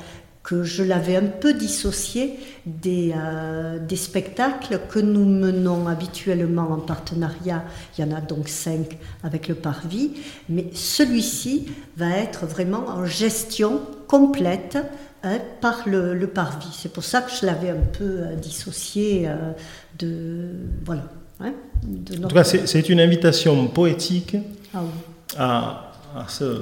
[0.50, 6.78] que je l'avais un peu dissocié des, euh, des spectacles que nous menons habituellement en
[6.80, 7.64] partenariat.
[7.96, 10.14] Il y en a donc cinq avec le Parvis,
[10.50, 14.80] mais celui-ci va être vraiment en gestion complète
[15.22, 16.74] hein, par le, le Parvis.
[16.74, 19.52] C'est pour ça que je l'avais un peu euh, dissocié euh,
[20.00, 20.50] de
[20.84, 21.04] voilà.
[21.42, 24.36] hein, de En tout cas, c'est c'est une invitation poétique
[24.74, 24.90] Ah oui.
[25.38, 26.60] à, à se,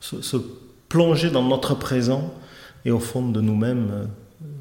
[0.00, 0.36] se- se
[0.90, 2.30] plonger dans notre présent
[2.84, 4.04] et au fond de nous-mêmes euh,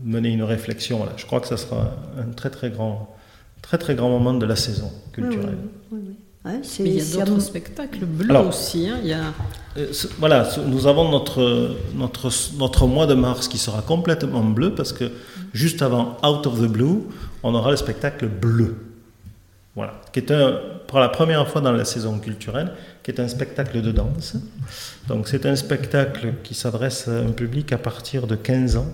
[0.04, 0.98] mener une réflexion.
[0.98, 1.14] Voilà.
[1.18, 3.16] Je crois que ça sera un très très grand,
[3.62, 5.58] très très grand moment de la saison culturelle.
[5.92, 6.16] Oui, oui, oui.
[6.46, 8.88] Ouais, c'est- Mais il y a c'est d'autres un- spectacles bleus Alors- aussi.
[8.88, 8.98] hein.
[9.04, 9.34] Il y a...
[9.78, 14.94] Euh, Voilà, nous avons notre, notre, notre mois de mars qui sera complètement bleu parce
[14.94, 15.12] que
[15.54, 17.04] juste avant Out of the Blue,
[17.44, 18.76] on aura le spectacle bleu.
[19.80, 23.30] Voilà, qui est un, pour la première fois dans la saison culturelle, qui est un
[23.30, 24.36] spectacle de danse.
[25.08, 28.88] Donc c'est un spectacle qui s'adresse à un public à partir de 15 ans.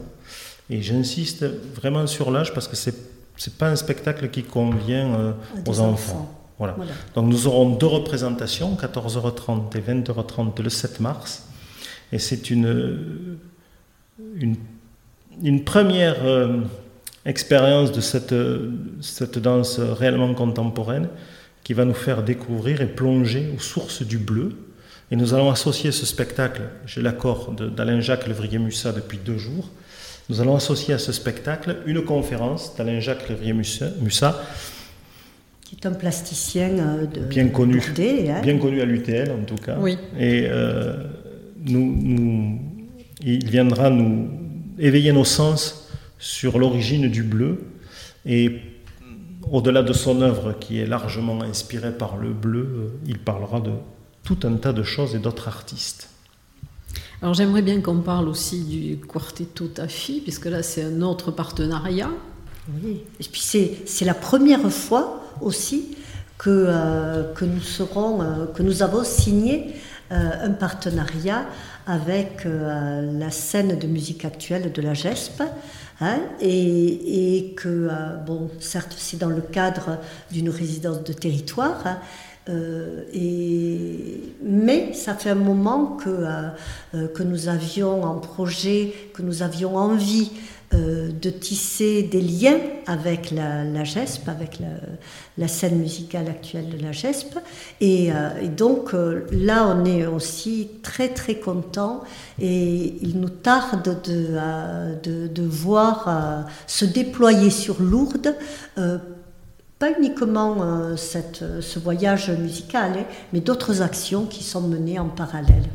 [0.70, 1.44] Et j'insiste
[1.74, 2.94] vraiment sur l'âge parce que c'est
[3.36, 5.32] c'est pas un spectacle qui convient euh,
[5.66, 5.92] aux enfants.
[5.94, 6.42] enfants.
[6.60, 6.76] Voilà.
[6.78, 6.92] Voilà.
[7.16, 11.48] Donc nous aurons deux représentations, 14h30 et 20h30 le 7 mars.
[12.12, 13.40] Et c'est une,
[14.36, 14.56] une,
[15.42, 16.60] une première euh,
[17.26, 18.36] expérience de cette,
[19.02, 21.08] cette danse réellement contemporaine
[21.64, 24.52] qui va nous faire découvrir et plonger aux sources du bleu.
[25.12, 29.70] Et nous allons associer ce spectacle, j'ai l'accord de- d'Alain-Jacques Levrier-Mussat depuis deux jours,
[30.30, 34.42] nous allons associer à ce spectacle une conférence d'Alain-Jacques Levrier-Mussat,
[35.64, 37.80] qui est un plasticien euh, de Bien connu.
[37.80, 38.42] Hein.
[38.42, 39.78] bien connu à l'UTL en tout cas.
[39.80, 39.98] Oui.
[40.20, 40.96] Et euh,
[41.64, 42.60] nous, nous-
[43.24, 44.30] il viendra nous
[44.80, 45.85] éveiller nos sens
[46.20, 47.66] sur l'origine du bleu
[48.26, 48.62] et
[49.52, 53.72] au-delà de son œuvre qui est largement inspirée par le bleu, euh, il parlera de
[54.24, 56.10] tout un tas de choses et d'autres artistes.
[57.22, 62.10] Alors j'aimerais bien qu'on parle aussi du Quartetto Tafi, puisque là c'est un autre partenariat.
[62.82, 63.04] Oui.
[63.20, 65.96] Et puis c'est, c'est la première fois aussi
[66.38, 69.76] que, euh, que, nous, serons, euh, que nous avons signé
[70.12, 71.48] euh, un partenariat
[71.88, 75.42] avec euh, la scène de musique actuelle de la GESP.
[76.02, 80.00] Hein, et, que, euh, bon, certes, c'est dans le cadre
[80.32, 82.00] d'une résidence de territoire, hein,
[82.48, 83.04] euh,
[84.44, 86.10] mais ça fait un moment que,
[86.94, 90.32] euh, que nous avions en projet, que nous avions envie
[90.74, 94.60] euh, de tisser des liens avec la, la GESP, avec
[95.38, 97.38] la, scène musicale actuelle de la GESP.
[97.82, 102.04] Et, euh, donc euh, là, on est aussi très très content
[102.40, 108.36] et il nous tarde de, de, voir se déployer sur Lourdes.
[108.76, 115.70] pas uniquement ce voyage musical, hein, mais d'autres actions qui sont menées en parallèle.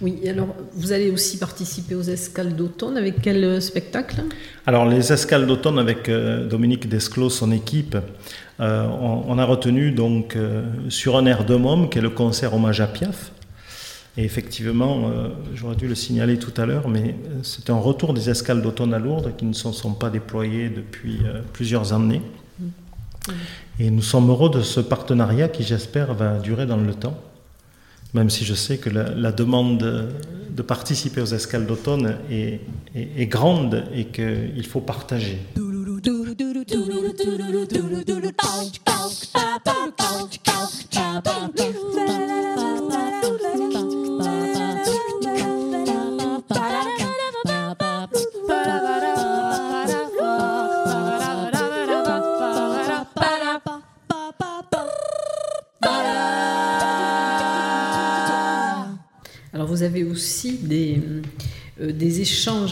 [0.00, 4.22] Oui, alors vous allez aussi participer aux escales d'automne avec quel euh, spectacle?
[4.64, 7.96] Alors les escales d'automne avec euh, Dominique Desclos, son équipe,
[8.60, 12.10] euh, on, on a retenu donc euh, sur un air de môme qui est le
[12.10, 13.32] concert hommage à Piaf.
[14.16, 15.12] Et effectivement,
[15.54, 17.14] j'aurais dû le signaler tout à l'heure, mais
[17.44, 21.20] c'est un retour des escales d'automne à Lourdes qui ne se sont pas déployées depuis
[21.52, 22.22] plusieurs années.
[23.78, 27.16] Et nous sommes heureux de ce partenariat qui, j'espère, va durer dans le temps,
[28.14, 34.06] même si je sais que la, demande de participer aux escales d'automne est grande et
[34.06, 35.38] qu'il faut partager.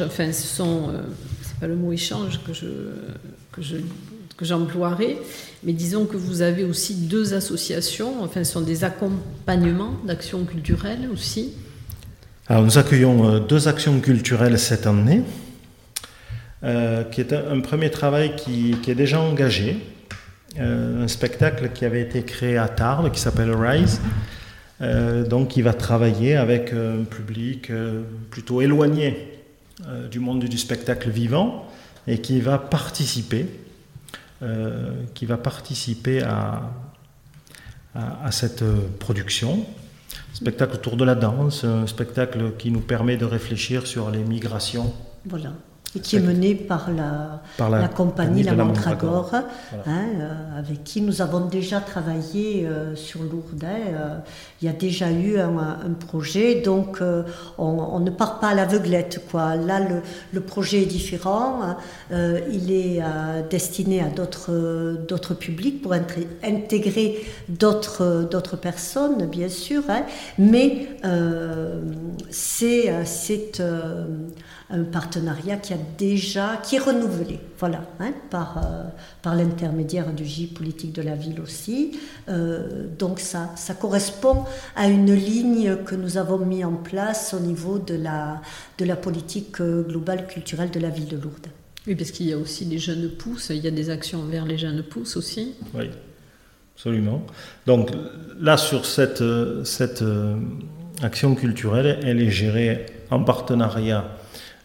[0.04, 1.02] Enfin ce sont, euh,
[1.42, 2.66] c'est pas le mot échange que je,
[3.52, 3.76] que je,
[4.36, 5.18] que j'emploierai.
[5.62, 11.08] Mais disons que vous avez aussi deux associations, enfin, ce sont des accompagnements d'actions culturelles
[11.12, 11.54] aussi.
[12.48, 15.22] Alors, nous accueillons euh, deux actions culturelles cette année,
[16.62, 19.78] euh, qui est un, premier travail qui, est déjà engagé,
[20.58, 24.00] un spectacle qui avait été créé à Tarbes, qui s'appelle Rise,
[25.28, 27.70] donc qui va travailler avec un public
[28.30, 29.35] plutôt éloigné
[30.10, 31.66] du monde du spectacle vivant
[32.06, 33.46] et qui va participer
[34.42, 35.04] euh,
[36.24, 36.62] à,
[37.94, 38.64] à, cette
[38.98, 39.66] production.
[40.32, 44.92] Spectacle autour de la danse, un spectacle qui nous permet de réfléchir sur les migrations.
[45.24, 45.52] Voilà
[45.96, 49.44] et qui est menée par la, la, compagnie La Mandragore, hein,
[49.86, 53.64] euh, avec qui nous avons déjà travaillé euh, sur Lourdes.
[53.64, 54.18] Hein, euh,
[54.60, 55.54] il y a déjà eu un,
[55.98, 57.00] projet, donc
[57.58, 59.22] on, ne part pas à l'aveuglette.
[59.30, 59.56] Quoi.
[59.56, 61.60] Là, le, le, projet est différent.
[61.62, 61.76] Hein,
[62.52, 63.00] il est
[63.50, 65.94] destiné à d'autres publics pour
[66.42, 69.82] intégrer d'autres personnes, bien sûr,
[70.38, 70.88] mais
[72.30, 72.90] c'est
[74.68, 78.84] un partenariat qui a déjà, qui est renouvelé, voilà, hein, par, euh,
[79.22, 81.98] par l'intermédiaire du J politique de la ville aussi.
[82.28, 87.38] Euh, donc ça, ça correspond à une ligne que nous avons mis en place au
[87.38, 88.42] niveau de la,
[88.78, 91.46] de la politique euh, globale culturelle de la ville de Lourdes.
[91.86, 94.44] Oui, parce qu'il y a aussi des jeunes pousses, il y a des actions vers
[94.44, 95.54] les jeunes pousses aussi.
[95.74, 95.88] Oui,
[96.74, 97.24] absolument.
[97.66, 97.92] Donc
[98.40, 99.22] là, sur cette,
[99.62, 100.02] cette
[101.00, 104.16] action culturelle, elle est gérée en partenariat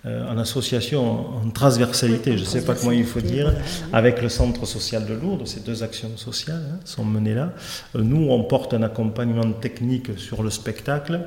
[0.04, 3.54] en association, en transversalité, je ne sais pas comment il faut dire,
[3.94, 5.48] avec le Centre social de Lourdes.
[5.48, 7.54] Ces deux actions sociales hein, sont menées là.
[7.96, 11.22] Euh, nous, on porte un accompagnement technique sur le spectacle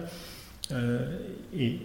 [0.72, 1.06] euh,
[1.56, 1.78] et,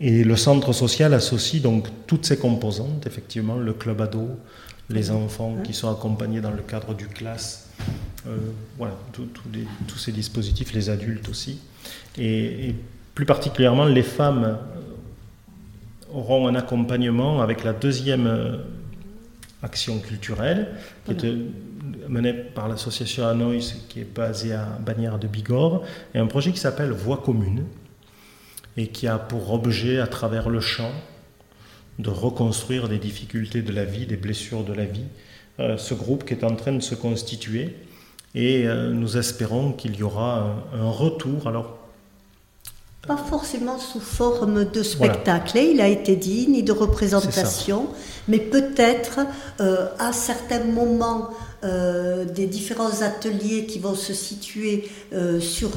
[0.00, 4.30] le Centre social associe donc toutes ces composantes, effectivement, le club ado,
[4.88, 7.68] les enfants qui sont accompagnés dans le cadre du classe,
[8.78, 11.60] voilà, tous ces dispositifs, les adultes aussi.
[12.18, 12.74] Et,
[13.14, 14.58] plus particulièrement les femmes
[16.14, 18.56] auront un accompagnement avec la deuxième euh,
[19.62, 20.68] action culturelle,
[21.04, 21.48] qui est euh,
[22.08, 25.82] menée par l'association Hanoïs, qui est basée à Bagnères de Bigorre,
[26.14, 27.64] et un projet qui s'appelle Voix commune,
[28.76, 30.92] et qui a pour objet, à travers le chant,
[31.98, 35.04] de reconstruire des difficultés de la vie, des blessures de la vie.
[35.60, 37.76] Euh, ce groupe qui est en train de se constituer,
[38.34, 41.46] et nous espérons qu'il y aura un, un retour.
[41.46, 41.81] Alors,
[43.06, 47.88] pas forcément sous forme de spectacle, il a été dit, ni de représentation,
[48.28, 49.20] mais peut-être
[49.60, 51.30] euh, à certains moments
[51.64, 55.70] euh, des différents ateliers qui vont se situer euh, sur,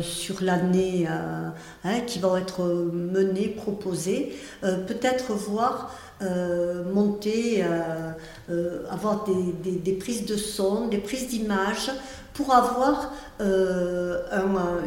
[0.00, 5.94] sur l'année, hein, qui vont être menés, proposés, peut-être voir
[6.92, 7.64] monter,
[8.90, 11.90] avoir des, des, prises de son, des prises d'image
[12.40, 14.20] pour avoir euh,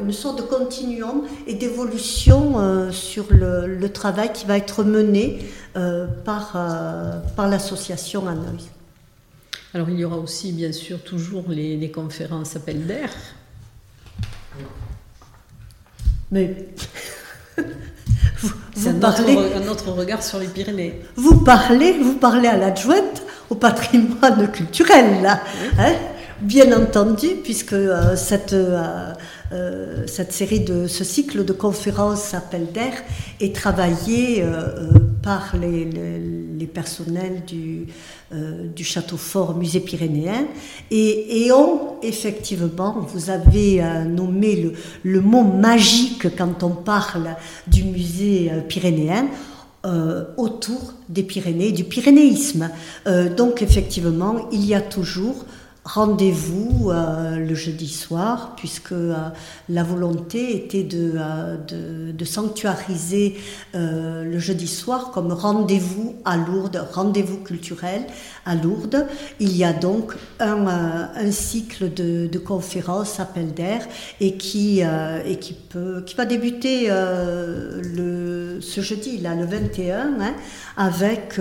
[0.01, 5.39] une sorte de continuum et d'évolution euh, sur le, travail qui va être mené
[5.75, 6.51] euh, par,
[7.35, 8.69] par l'association Hanoï.
[9.73, 13.09] Alors il y aura aussi bien sûr toujours les, conférences appel d'air.
[16.31, 16.67] Mais
[18.75, 21.01] vous, parlez un autre regard sur les Pyrénées.
[21.15, 25.41] Vous parlez, vous parlez à l'adjointe au patrimoine culturel là.
[25.77, 25.93] Hein?
[26.43, 29.13] Bien entendu, puisque euh, cette, euh,
[29.53, 32.91] euh, cette série de ce cycle de conférences Appel d'air
[33.39, 34.43] est travaillé
[35.21, 37.85] par les, les, personnels du,
[38.75, 40.47] du château fort musée pyrénéen
[40.91, 47.35] et, et ont effectivement, vous avez nommé le, le, mot magique quand on parle
[47.67, 49.27] du musée pyrénéen.
[50.37, 52.69] autour des Pyrénées, du pyrénéisme.
[53.37, 55.45] donc effectivement, il y a toujours
[55.85, 59.15] rendez-vous euh, le jeudi soir, puisque euh,
[59.67, 63.35] la volonté était de, euh, de, sanctuariser
[63.73, 68.05] le jeudi soir comme rendez-vous à Lourdes, rendez-vous culturel
[68.45, 69.07] à Lourdes.
[69.41, 73.85] Il y a donc un, un cycle de, conférences, appel d'air,
[74.21, 80.33] et qui, et qui, peut, qui va débuter le, ce jeudi, là, le 21, hein,
[80.77, 81.37] avec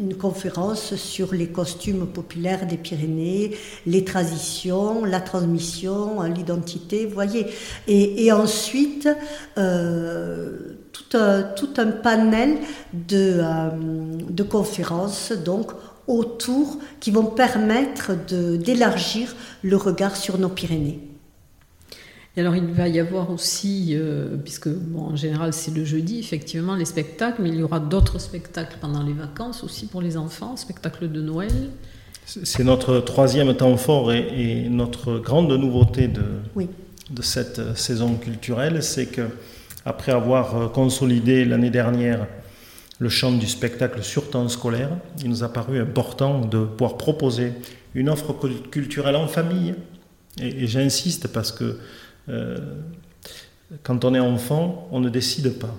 [0.00, 7.46] une conférence sur les costumes populaires des Pyrénées, les traditions, la transmission, l'identité, voyez.
[7.86, 9.08] Et, ensuite,
[9.58, 12.58] euh, tout, un, panel
[12.92, 13.70] de, euh,
[14.28, 15.72] de conférences, donc
[16.06, 21.09] autour, qui vont permettre d'élargir le regard sur nos Pyrénées.
[22.40, 26.18] Et alors il va y avoir aussi, euh, puisque bon, en général c'est le jeudi,
[26.20, 30.16] effectivement, les spectacles, mais il y aura d'autres spectacles pendant les vacances aussi pour les
[30.16, 31.52] enfants, spectacles de Noël.
[32.24, 34.26] C'est notre troisième temps fort et,
[34.64, 36.22] et notre grande nouveauté de,
[36.56, 36.70] Oui.
[37.10, 39.28] de cette saison culturelle, c'est que
[39.84, 42.26] après avoir consolidé l'année dernière
[43.00, 47.52] le champ du spectacle sur temps scolaire, il nous a paru important de pouvoir proposer
[47.94, 49.74] une offre cul- culturelle en famille.
[50.40, 51.78] Et, et j'insiste parce que euh,
[53.82, 55.74] quand on est enfant, on ne décide pas.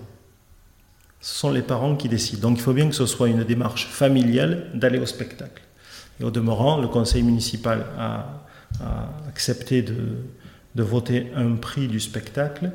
[1.20, 2.50] Ce sont les parents qui décident.
[2.50, 5.62] Donc il faut bien que ce soit une démarche familiale d'aller au spectacle.
[6.20, 8.44] Et au demeurant, le conseil municipal a,
[8.80, 9.96] a accepté de,
[10.76, 12.72] de voter un prix du spectacle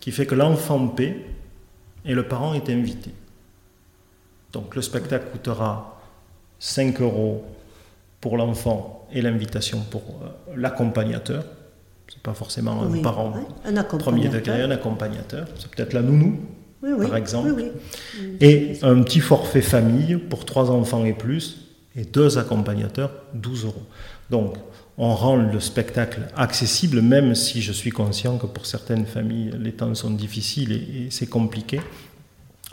[0.00, 1.26] qui fait que l'enfant paie
[2.04, 3.10] et le parent est invité.
[4.52, 6.00] Donc le spectacle coûtera
[6.58, 7.44] 5 euros
[8.20, 11.44] pour l'enfant et l'invitation pour euh, l'accompagnateur.
[12.12, 14.32] C'est pas forcément un Oui, parent ouais, un premier accompagnateur.
[14.40, 15.46] degré, un accompagnateur.
[15.58, 16.40] C'est peut-être la nounou
[16.82, 17.52] Oui, oui, par exemple.
[17.56, 17.64] oui,
[18.20, 18.36] oui.
[18.40, 23.82] et un petit forfait famille pour trois enfants et plus, et deux accompagnateurs, 12 euros.
[24.28, 24.56] Donc,
[24.98, 29.72] on rend le spectacle accessible, même si je suis conscient que pour certaines familles, les
[29.72, 31.80] temps sont difficiles et, et c'est compliqué.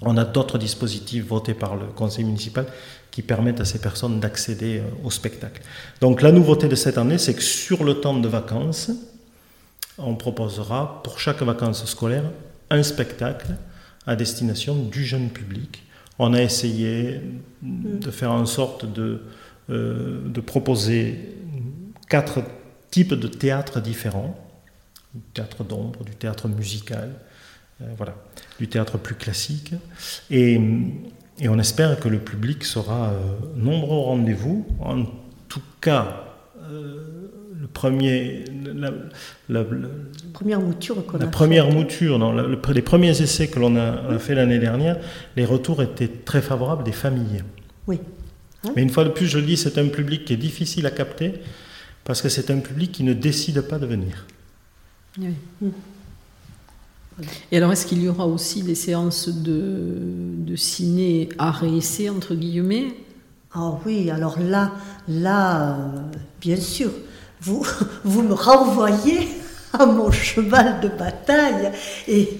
[0.01, 2.65] On a d'autres dispositifs votés par le conseil municipal
[3.11, 5.61] qui permettent à ces personnes d'accéder euh, au spectacle.
[6.01, 8.91] Donc, la nouveauté de cette année, c'est que sur le temps de vacances,
[9.97, 12.23] on proposera pour chaque vacances scolaire
[12.69, 13.55] un spectacle
[14.05, 15.83] à destination du jeune public.
[16.19, 17.21] On a essayé
[17.61, 19.21] de faire en sorte de,
[19.69, 21.35] euh, proposer
[22.09, 22.41] quatre
[22.89, 24.35] types de théâtres différents.
[25.13, 27.11] Du théâtre d'ombre, du théâtre musical,
[27.81, 28.15] euh, voilà,
[28.59, 29.73] du théâtre plus classique.
[30.29, 30.59] Et,
[31.47, 34.65] on espère que le public sera euh, nombreux au rendez-vous.
[34.79, 35.03] En
[35.47, 36.23] tout cas,
[37.59, 38.45] le premier,
[38.75, 38.91] la-
[39.49, 39.63] la- la-
[40.33, 41.31] Première mouture qu'on a la fait.
[41.31, 44.97] première mouture, non, le- le- les premiers essais que l'on a, a fait l'année dernière,
[45.35, 47.43] les retours étaient très favorables des familles.
[47.87, 47.99] Oui.
[48.75, 50.91] Mais une fois de plus, je le dis, c'est un public qui est difficile à
[50.91, 51.33] capter
[52.03, 54.25] parce que c'est un public qui ne décide pas de venir.
[55.19, 55.33] Oui.
[57.51, 59.63] Et alors, est-ce qu'il y aura aussi des séances de,
[60.37, 62.93] de ciné art et essai, entre guillemets?
[63.53, 64.73] Ah oui, alors là,
[65.07, 66.01] là, euh,
[66.39, 66.91] bien sûr,
[67.41, 67.65] vous,
[68.03, 69.29] vous me renvoyez
[69.73, 71.71] à mon cheval de bataille
[72.07, 72.39] et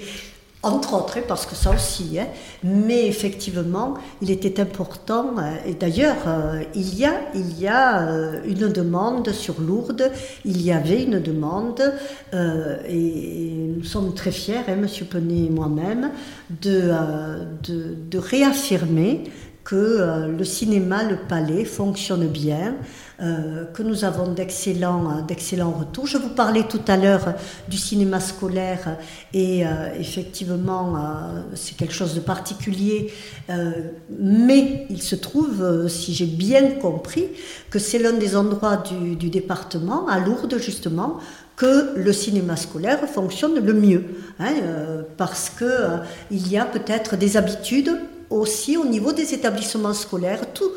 [0.63, 2.27] entre autres, hein, parce que ça aussi, hein,
[2.63, 8.01] mais effectivement, il était important, euh, et d'ailleurs, euh, il y a, il y a
[8.01, 10.11] euh, une demande sur Lourdes,
[10.45, 11.93] il y avait une demande,
[12.33, 16.11] et nous sommes très fiers, hein, Monsieur Penet et moi-même,
[16.61, 16.91] de,
[17.63, 19.23] de réaffirmer
[19.67, 22.75] que euh, le cinéma, le palais fonctionne bien,
[23.21, 26.07] euh, que nous avons d'excellents, euh, d'excellents retours.
[26.07, 27.33] Je vous parlais tout à l'heure
[27.67, 28.97] du cinéma scolaire
[29.33, 29.65] et
[29.99, 30.95] effectivement
[31.53, 33.11] c'est quelque chose de particulier,
[34.19, 37.27] mais il se trouve, si j'ai bien compris,
[37.69, 41.17] que c'est l'un des endroits du, département, à Lourdes justement,
[41.57, 44.03] que le cinéma scolaire fonctionne le mieux,
[44.39, 44.53] hein,
[45.17, 45.97] parce que euh,
[46.31, 47.97] il y a peut-être des habitudes
[48.29, 50.53] aussi au niveau des établissements scolaires.
[50.53, 50.71] Tout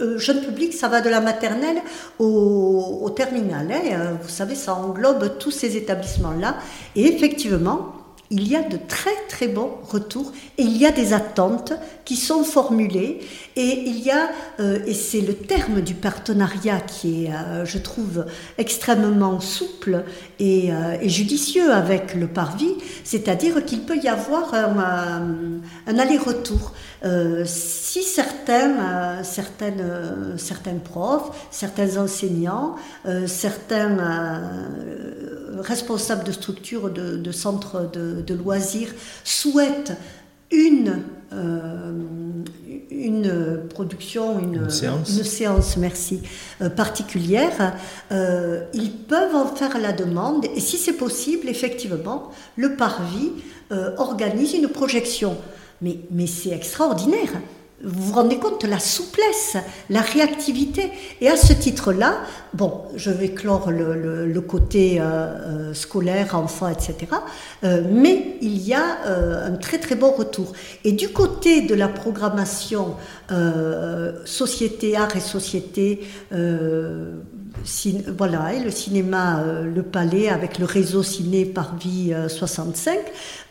[0.00, 1.80] euh, jeune public, ça va de la maternelle
[2.18, 3.70] au, terminal.
[3.70, 6.56] hein, euh, vous savez, ça englobe tous ces établissements-là.
[6.96, 7.92] Et effectivement,
[8.30, 11.74] il y a de très très bons retours et il y a des attentes
[12.04, 13.20] qui sont formulées
[13.54, 17.30] et il y a, euh, et c'est le terme du partenariat qui est,
[17.64, 18.24] je trouve,
[18.58, 20.02] extrêmement souple
[20.38, 22.74] et, euh, et judicieux avec le parvis,
[23.04, 24.76] c'est-à-dire qu'il peut y avoir un,
[25.88, 26.72] euh, aller-retour.
[27.04, 29.84] Euh, si certains, certaines,
[30.36, 32.76] certains profs, certains enseignants,
[33.26, 34.42] certains
[35.58, 38.88] responsables de structures, de, centres de loisirs
[39.22, 39.92] souhaitent
[40.50, 41.02] une,
[41.34, 41.92] euh,
[42.90, 45.16] une production, une, Une séance.
[45.16, 46.22] une séance, merci,
[46.62, 47.74] euh, particulière,
[48.12, 53.32] euh, ils peuvent en faire la demande et si c'est possible, effectivement, le parvis
[53.96, 55.36] organise une projection.
[55.82, 57.30] Mais, mais c'est extraordinaire.
[57.82, 59.56] Vous vous rendez compte de la souplesse,
[59.90, 60.90] la réactivité.
[61.20, 62.20] Et à ce titre-là,
[62.54, 66.94] bon, je vais clore le, côté euh, euh, scolaire, enfant, etc.
[67.64, 68.84] euh, mais il y a
[69.46, 70.52] un très très bon retour.
[70.84, 72.94] Et du côté de la programmation
[74.24, 76.06] société, art et société,
[78.16, 82.98] voilà, et le cinéma euh, Le Palais avec le réseau Ciné Parvis euh, 65,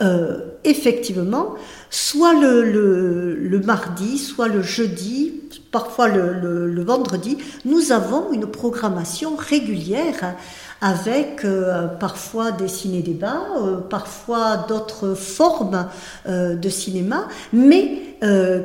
[0.02, 1.56] euh, effectivement,
[1.90, 5.42] soit le, mardi, soit le jeudi,
[5.72, 10.36] parfois le, vendredi, nous avons une programmation régulière
[10.84, 15.88] avec euh, parfois des ciné-débats, euh, parfois d'autres formes
[16.28, 18.00] euh, de cinéma, mais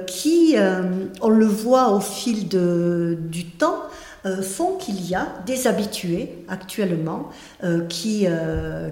[0.06, 0.54] qui,
[1.20, 3.82] on le voit au fil du temps,
[4.42, 7.30] font qu'il y a des habitués actuellement
[7.88, 8.26] qui,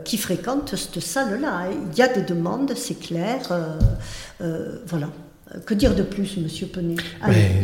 [0.04, 1.68] qui fréquentent cette salle-là.
[1.92, 3.38] Il y a des demandes, c'est clair.
[4.40, 5.08] voilà.
[5.64, 6.96] Que dire de plus, Monsieur Penet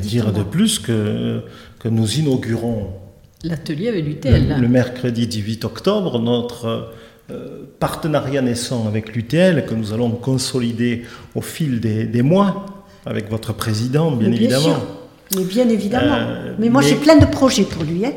[0.01, 1.43] Dire de plus que,
[1.79, 2.93] que nous inaugurons
[3.45, 4.57] L'atelier avec l'UTL.
[4.61, 6.93] Le, mercredi 18 octobre, notre
[7.31, 11.03] euh, partenariat naissant avec l'UTL, que nous allons consolider
[11.35, 14.77] au fil des, mois, avec votre président, bien, évidemment.
[15.37, 16.16] Mais bien évidemment.
[16.16, 18.05] Euh, mais moi, j'ai plein de projets pour lui.
[18.05, 18.12] Hein.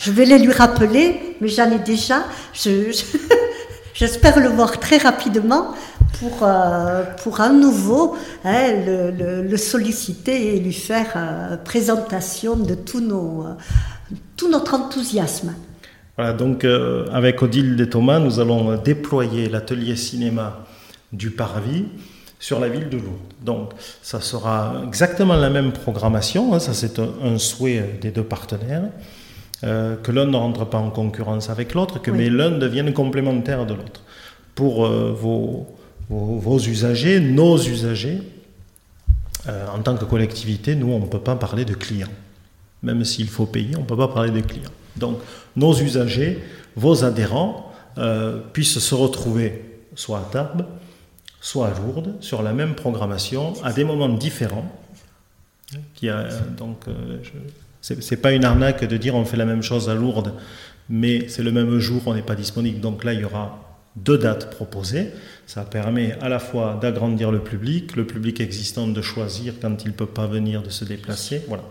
[0.00, 2.24] Je vais les lui rappeler, mais j'en ai déjà.
[3.94, 5.74] J'espère le voir très rapidement
[6.20, 13.46] pour, euh, pour à nouveau hein, le, solliciter et lui faire présentation de nos,
[14.36, 15.54] tout notre enthousiasme.
[16.16, 20.64] Voilà, donc euh, avec Odile de Thomas, nous allons déployer l'atelier cinéma
[21.12, 21.86] du Parvis
[22.38, 23.34] sur la ville de Lourdes.
[23.42, 23.70] Donc
[24.02, 28.84] ça sera exactement la même programmation, hein, ça c'est un, souhait des deux partenaires,
[29.64, 33.66] euh, que l'un ne rentre pas en concurrence avec l'autre, que mais l'un devienne complémentaire
[33.66, 34.02] de l'autre.
[34.54, 35.66] Pour euh, vos,
[36.08, 38.18] vos, usagers, nos usagers,
[39.46, 42.08] en tant que collectivité, nous on ne peut pas parler de clients
[42.82, 44.70] même s'il faut payer, on ne peut pas parler des clients.
[44.96, 45.18] Donc
[45.56, 46.42] nos usagers,
[46.76, 50.64] vos adhérents, euh, puissent se retrouver soit à Tarbes,
[51.40, 54.70] soit à Lourdes, sur la même programmation, à des moments différents.
[55.94, 57.18] Qui a, donc, euh,
[57.80, 60.32] c'est pas une arnaque de dire on fait la même chose à Lourdes,
[60.88, 62.80] mais c'est le même jour, on n'est pas disponible.
[62.80, 65.08] Donc là, il y aura deux dates proposées.
[65.46, 69.88] Ça permet à la fois d'agrandir le public, le public existant de choisir quand il
[69.88, 71.42] ne peut pas venir, de se déplacer.
[71.48, 71.64] Voilà.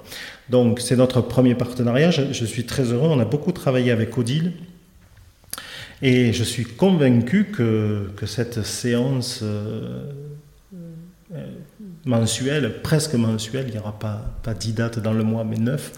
[0.50, 2.12] Donc c'est notre premier partenariat.
[2.12, 3.08] Je, suis très heureux.
[3.10, 4.54] On a beaucoup travaillé avec Odile.
[6.02, 10.12] Et je suis convaincu que, cette séance euh,
[11.34, 11.46] euh,
[12.06, 15.92] mensuelle, presque mensuelle, il n'y aura pas, pas 10 dates dans le mois, mais 9,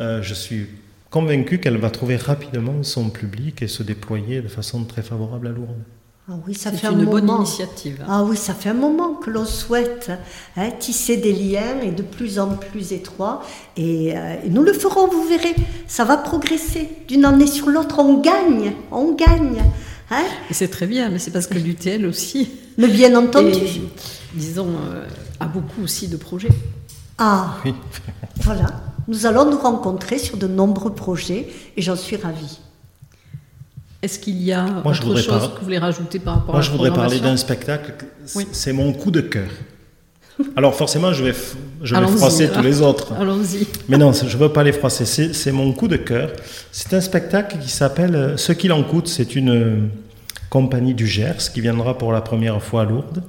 [0.00, 0.66] euh, je suis
[1.10, 5.50] convaincu qu'elle va trouver rapidement son public et se déployer de façon très favorable à
[5.50, 5.84] Lourdes.
[6.26, 8.02] Ah oui, ça fait une un bonne initiative.
[8.08, 10.10] Ah oui, ça fait un moment que l'on souhaite
[10.56, 13.42] hein, tisser des liens et de plus en plus étroits.
[13.76, 15.54] Et, euh, et, nous le ferons, vous verrez.
[15.86, 17.98] Ça va progresser d'une année sur l'autre.
[17.98, 19.62] On gagne, on gagne.
[20.10, 20.24] Hein.
[20.48, 22.50] et c'est très bien, mais c'est parce que l'UTL aussi.
[22.78, 23.82] Mais bien entendu.
[24.34, 25.06] disons, euh,
[25.40, 26.48] a beaucoup aussi de projets.
[27.18, 27.74] Ah, oui.
[28.42, 28.66] voilà.
[29.08, 32.60] Nous allons nous rencontrer sur de nombreux projets et j'en suis ravie.
[34.04, 36.92] Est-ce qu'il y a autre chose que vous voulez rajouter par rapport Moi, je voudrais
[36.92, 37.94] parler d'un spectacle.
[38.52, 39.48] C'est mon coup de cœur.
[40.56, 41.34] Alors forcément, je vais,
[41.82, 43.14] je vais froisser tous les autres.
[43.18, 43.66] Allons-y.
[43.88, 45.06] Mais non, je ne veux pas les froisser.
[45.32, 46.30] C'est mon coup de cœur.
[46.70, 49.08] C'est un spectacle qui s'appelle euh, Ce qu'il en coûte.
[49.08, 49.78] C'est une euh,
[50.50, 53.22] compagnie du Gers qui viendra pour la première fois à Lourdes.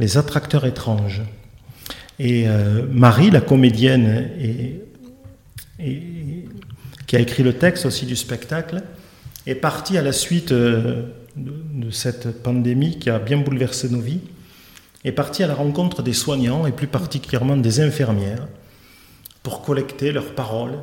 [0.00, 1.22] Les attracteurs étranges.
[2.18, 4.82] Et euh, Marie, la comédienne et
[5.78, 6.02] et,
[7.06, 8.82] qui a écrit le texte aussi du spectacle,
[9.50, 11.02] est parti à la suite euh,
[11.36, 14.20] de, cette pandémie qui a bien bouleversé nos vies,
[15.04, 18.46] est parti à la rencontre des soignants et plus particulièrement des infirmières
[19.42, 20.78] pour collecter leurs paroles,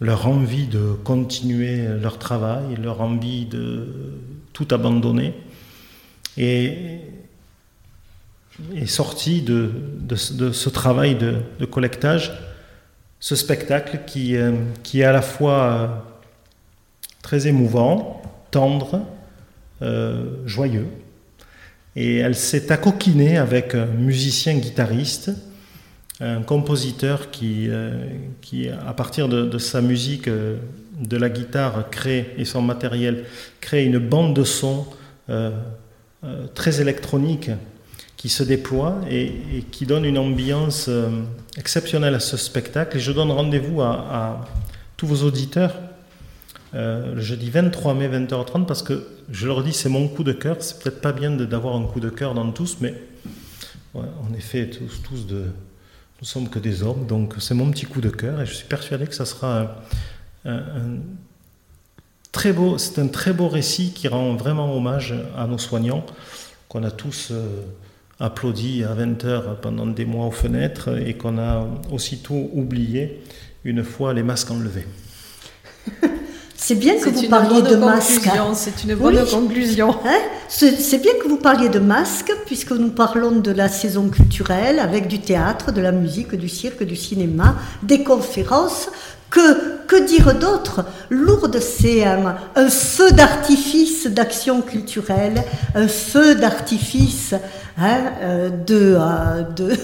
[0.00, 3.88] leur envie de continuer leur travail, leur envie de
[4.52, 5.34] tout abandonner.
[6.36, 6.98] Et
[8.76, 9.72] est sorti de,
[10.14, 12.32] ce travail de collectage
[13.22, 14.50] ce spectacle qui, euh,
[14.82, 15.86] qui est à la fois euh,
[17.22, 18.20] très émouvant,
[18.50, 19.02] tendre,
[19.80, 20.86] euh, joyeux.
[21.96, 25.30] Et elle s'est accoquinée avec un musicien guitariste,
[26.20, 27.68] un compositeur qui,
[28.40, 33.24] qui à partir de, sa musique, de la guitare crée, et son matériel,
[33.60, 34.86] crée une bande de son
[36.54, 37.50] très électronique
[38.22, 41.08] qui se déploie et, qui donne une ambiance euh,
[41.58, 42.96] exceptionnelle à ce spectacle.
[42.96, 44.46] Et je donne rendez-vous à,
[44.96, 45.74] tous vos auditeurs
[46.74, 50.32] euh, le jeudi 23 mai 20h30 parce que je leur dis c'est mon coup de
[50.32, 50.56] cœur.
[50.60, 52.94] C'est peut-être pas bien d'avoir un coup de cœur dans tous, mais
[53.94, 55.26] en effet tous, tous
[56.22, 58.68] nous sommes que des hommes, donc c'est mon petit coup de cœur et je suis
[58.68, 59.82] persuadé que ça sera
[60.44, 61.00] un,
[62.30, 66.06] très beau, c'est un très beau récit qui rend vraiment hommage à nos soignants
[66.68, 67.64] qu'on a tous euh,
[68.20, 73.20] applaudi à 20 heures pendant des mois aux fenêtres et qu'on a aussitôt oublié
[73.64, 74.86] une fois les masques enlevés.
[76.64, 78.30] C'est bien que vous parliez de masques.
[78.54, 79.96] C'est une bonne conclusion.
[80.04, 84.78] Hein c'est bien que vous parliez de masques, puisque nous parlons de la saison culturelle
[84.78, 88.90] avec du théâtre, de la musique, du cirque, du cinéma, des conférences,
[89.28, 90.84] que que dire d'autre?
[91.10, 95.42] Lourdes, c'est un, un feu d'artifice d'action culturelle,
[95.74, 97.34] un feu d'artifice
[97.76, 99.76] hein, euh, de, euh, de,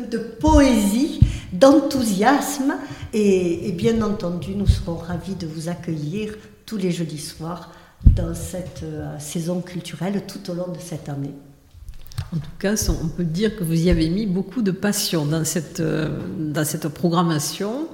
[0.10, 1.20] de poésie,
[1.52, 2.74] d'enthousiasme.
[3.18, 6.34] Et, et bien entendu, nous serons ravis de vous accueillir
[6.66, 7.70] tous les jeudis soirs
[8.04, 11.32] dans cette euh, saison culturelle tout au long de cette année.
[12.34, 15.44] En tout cas, on peut dire que vous y avez mis beaucoup de passion dans
[15.44, 17.88] cette, euh, dans cette programmation.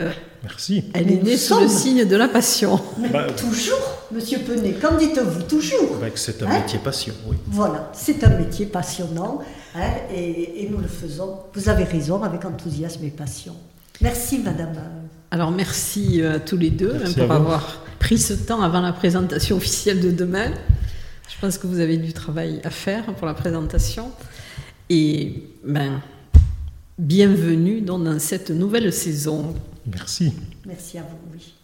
[0.00, 0.10] Euh,
[0.42, 0.86] Merci.
[0.92, 2.80] Elle est née sous le signe de la passion.
[2.98, 3.78] Mais Bah, toujours,
[4.10, 7.36] Monsieur Penet, qu'en dites-vous Toujours Bah, que c'est un Hein métier passion, oui.
[7.46, 9.38] Voilà, c'est un métier passionnant
[9.76, 13.54] hein, et, et nous le faisons, vous avez raison, avec enthousiasme et passion.
[14.00, 14.72] Merci Madame.
[15.30, 18.92] Alors merci euh, à tous les deux hein, pour avoir pris ce temps avant la
[18.92, 20.52] présentation officielle de demain.
[21.28, 24.10] Je pense que vous avez du travail à faire pour la présentation.
[24.90, 26.00] Et ben,
[26.98, 29.54] bienvenue dans cette nouvelle saison.
[29.86, 30.34] Merci.
[30.66, 31.54] Merci à vous, oui.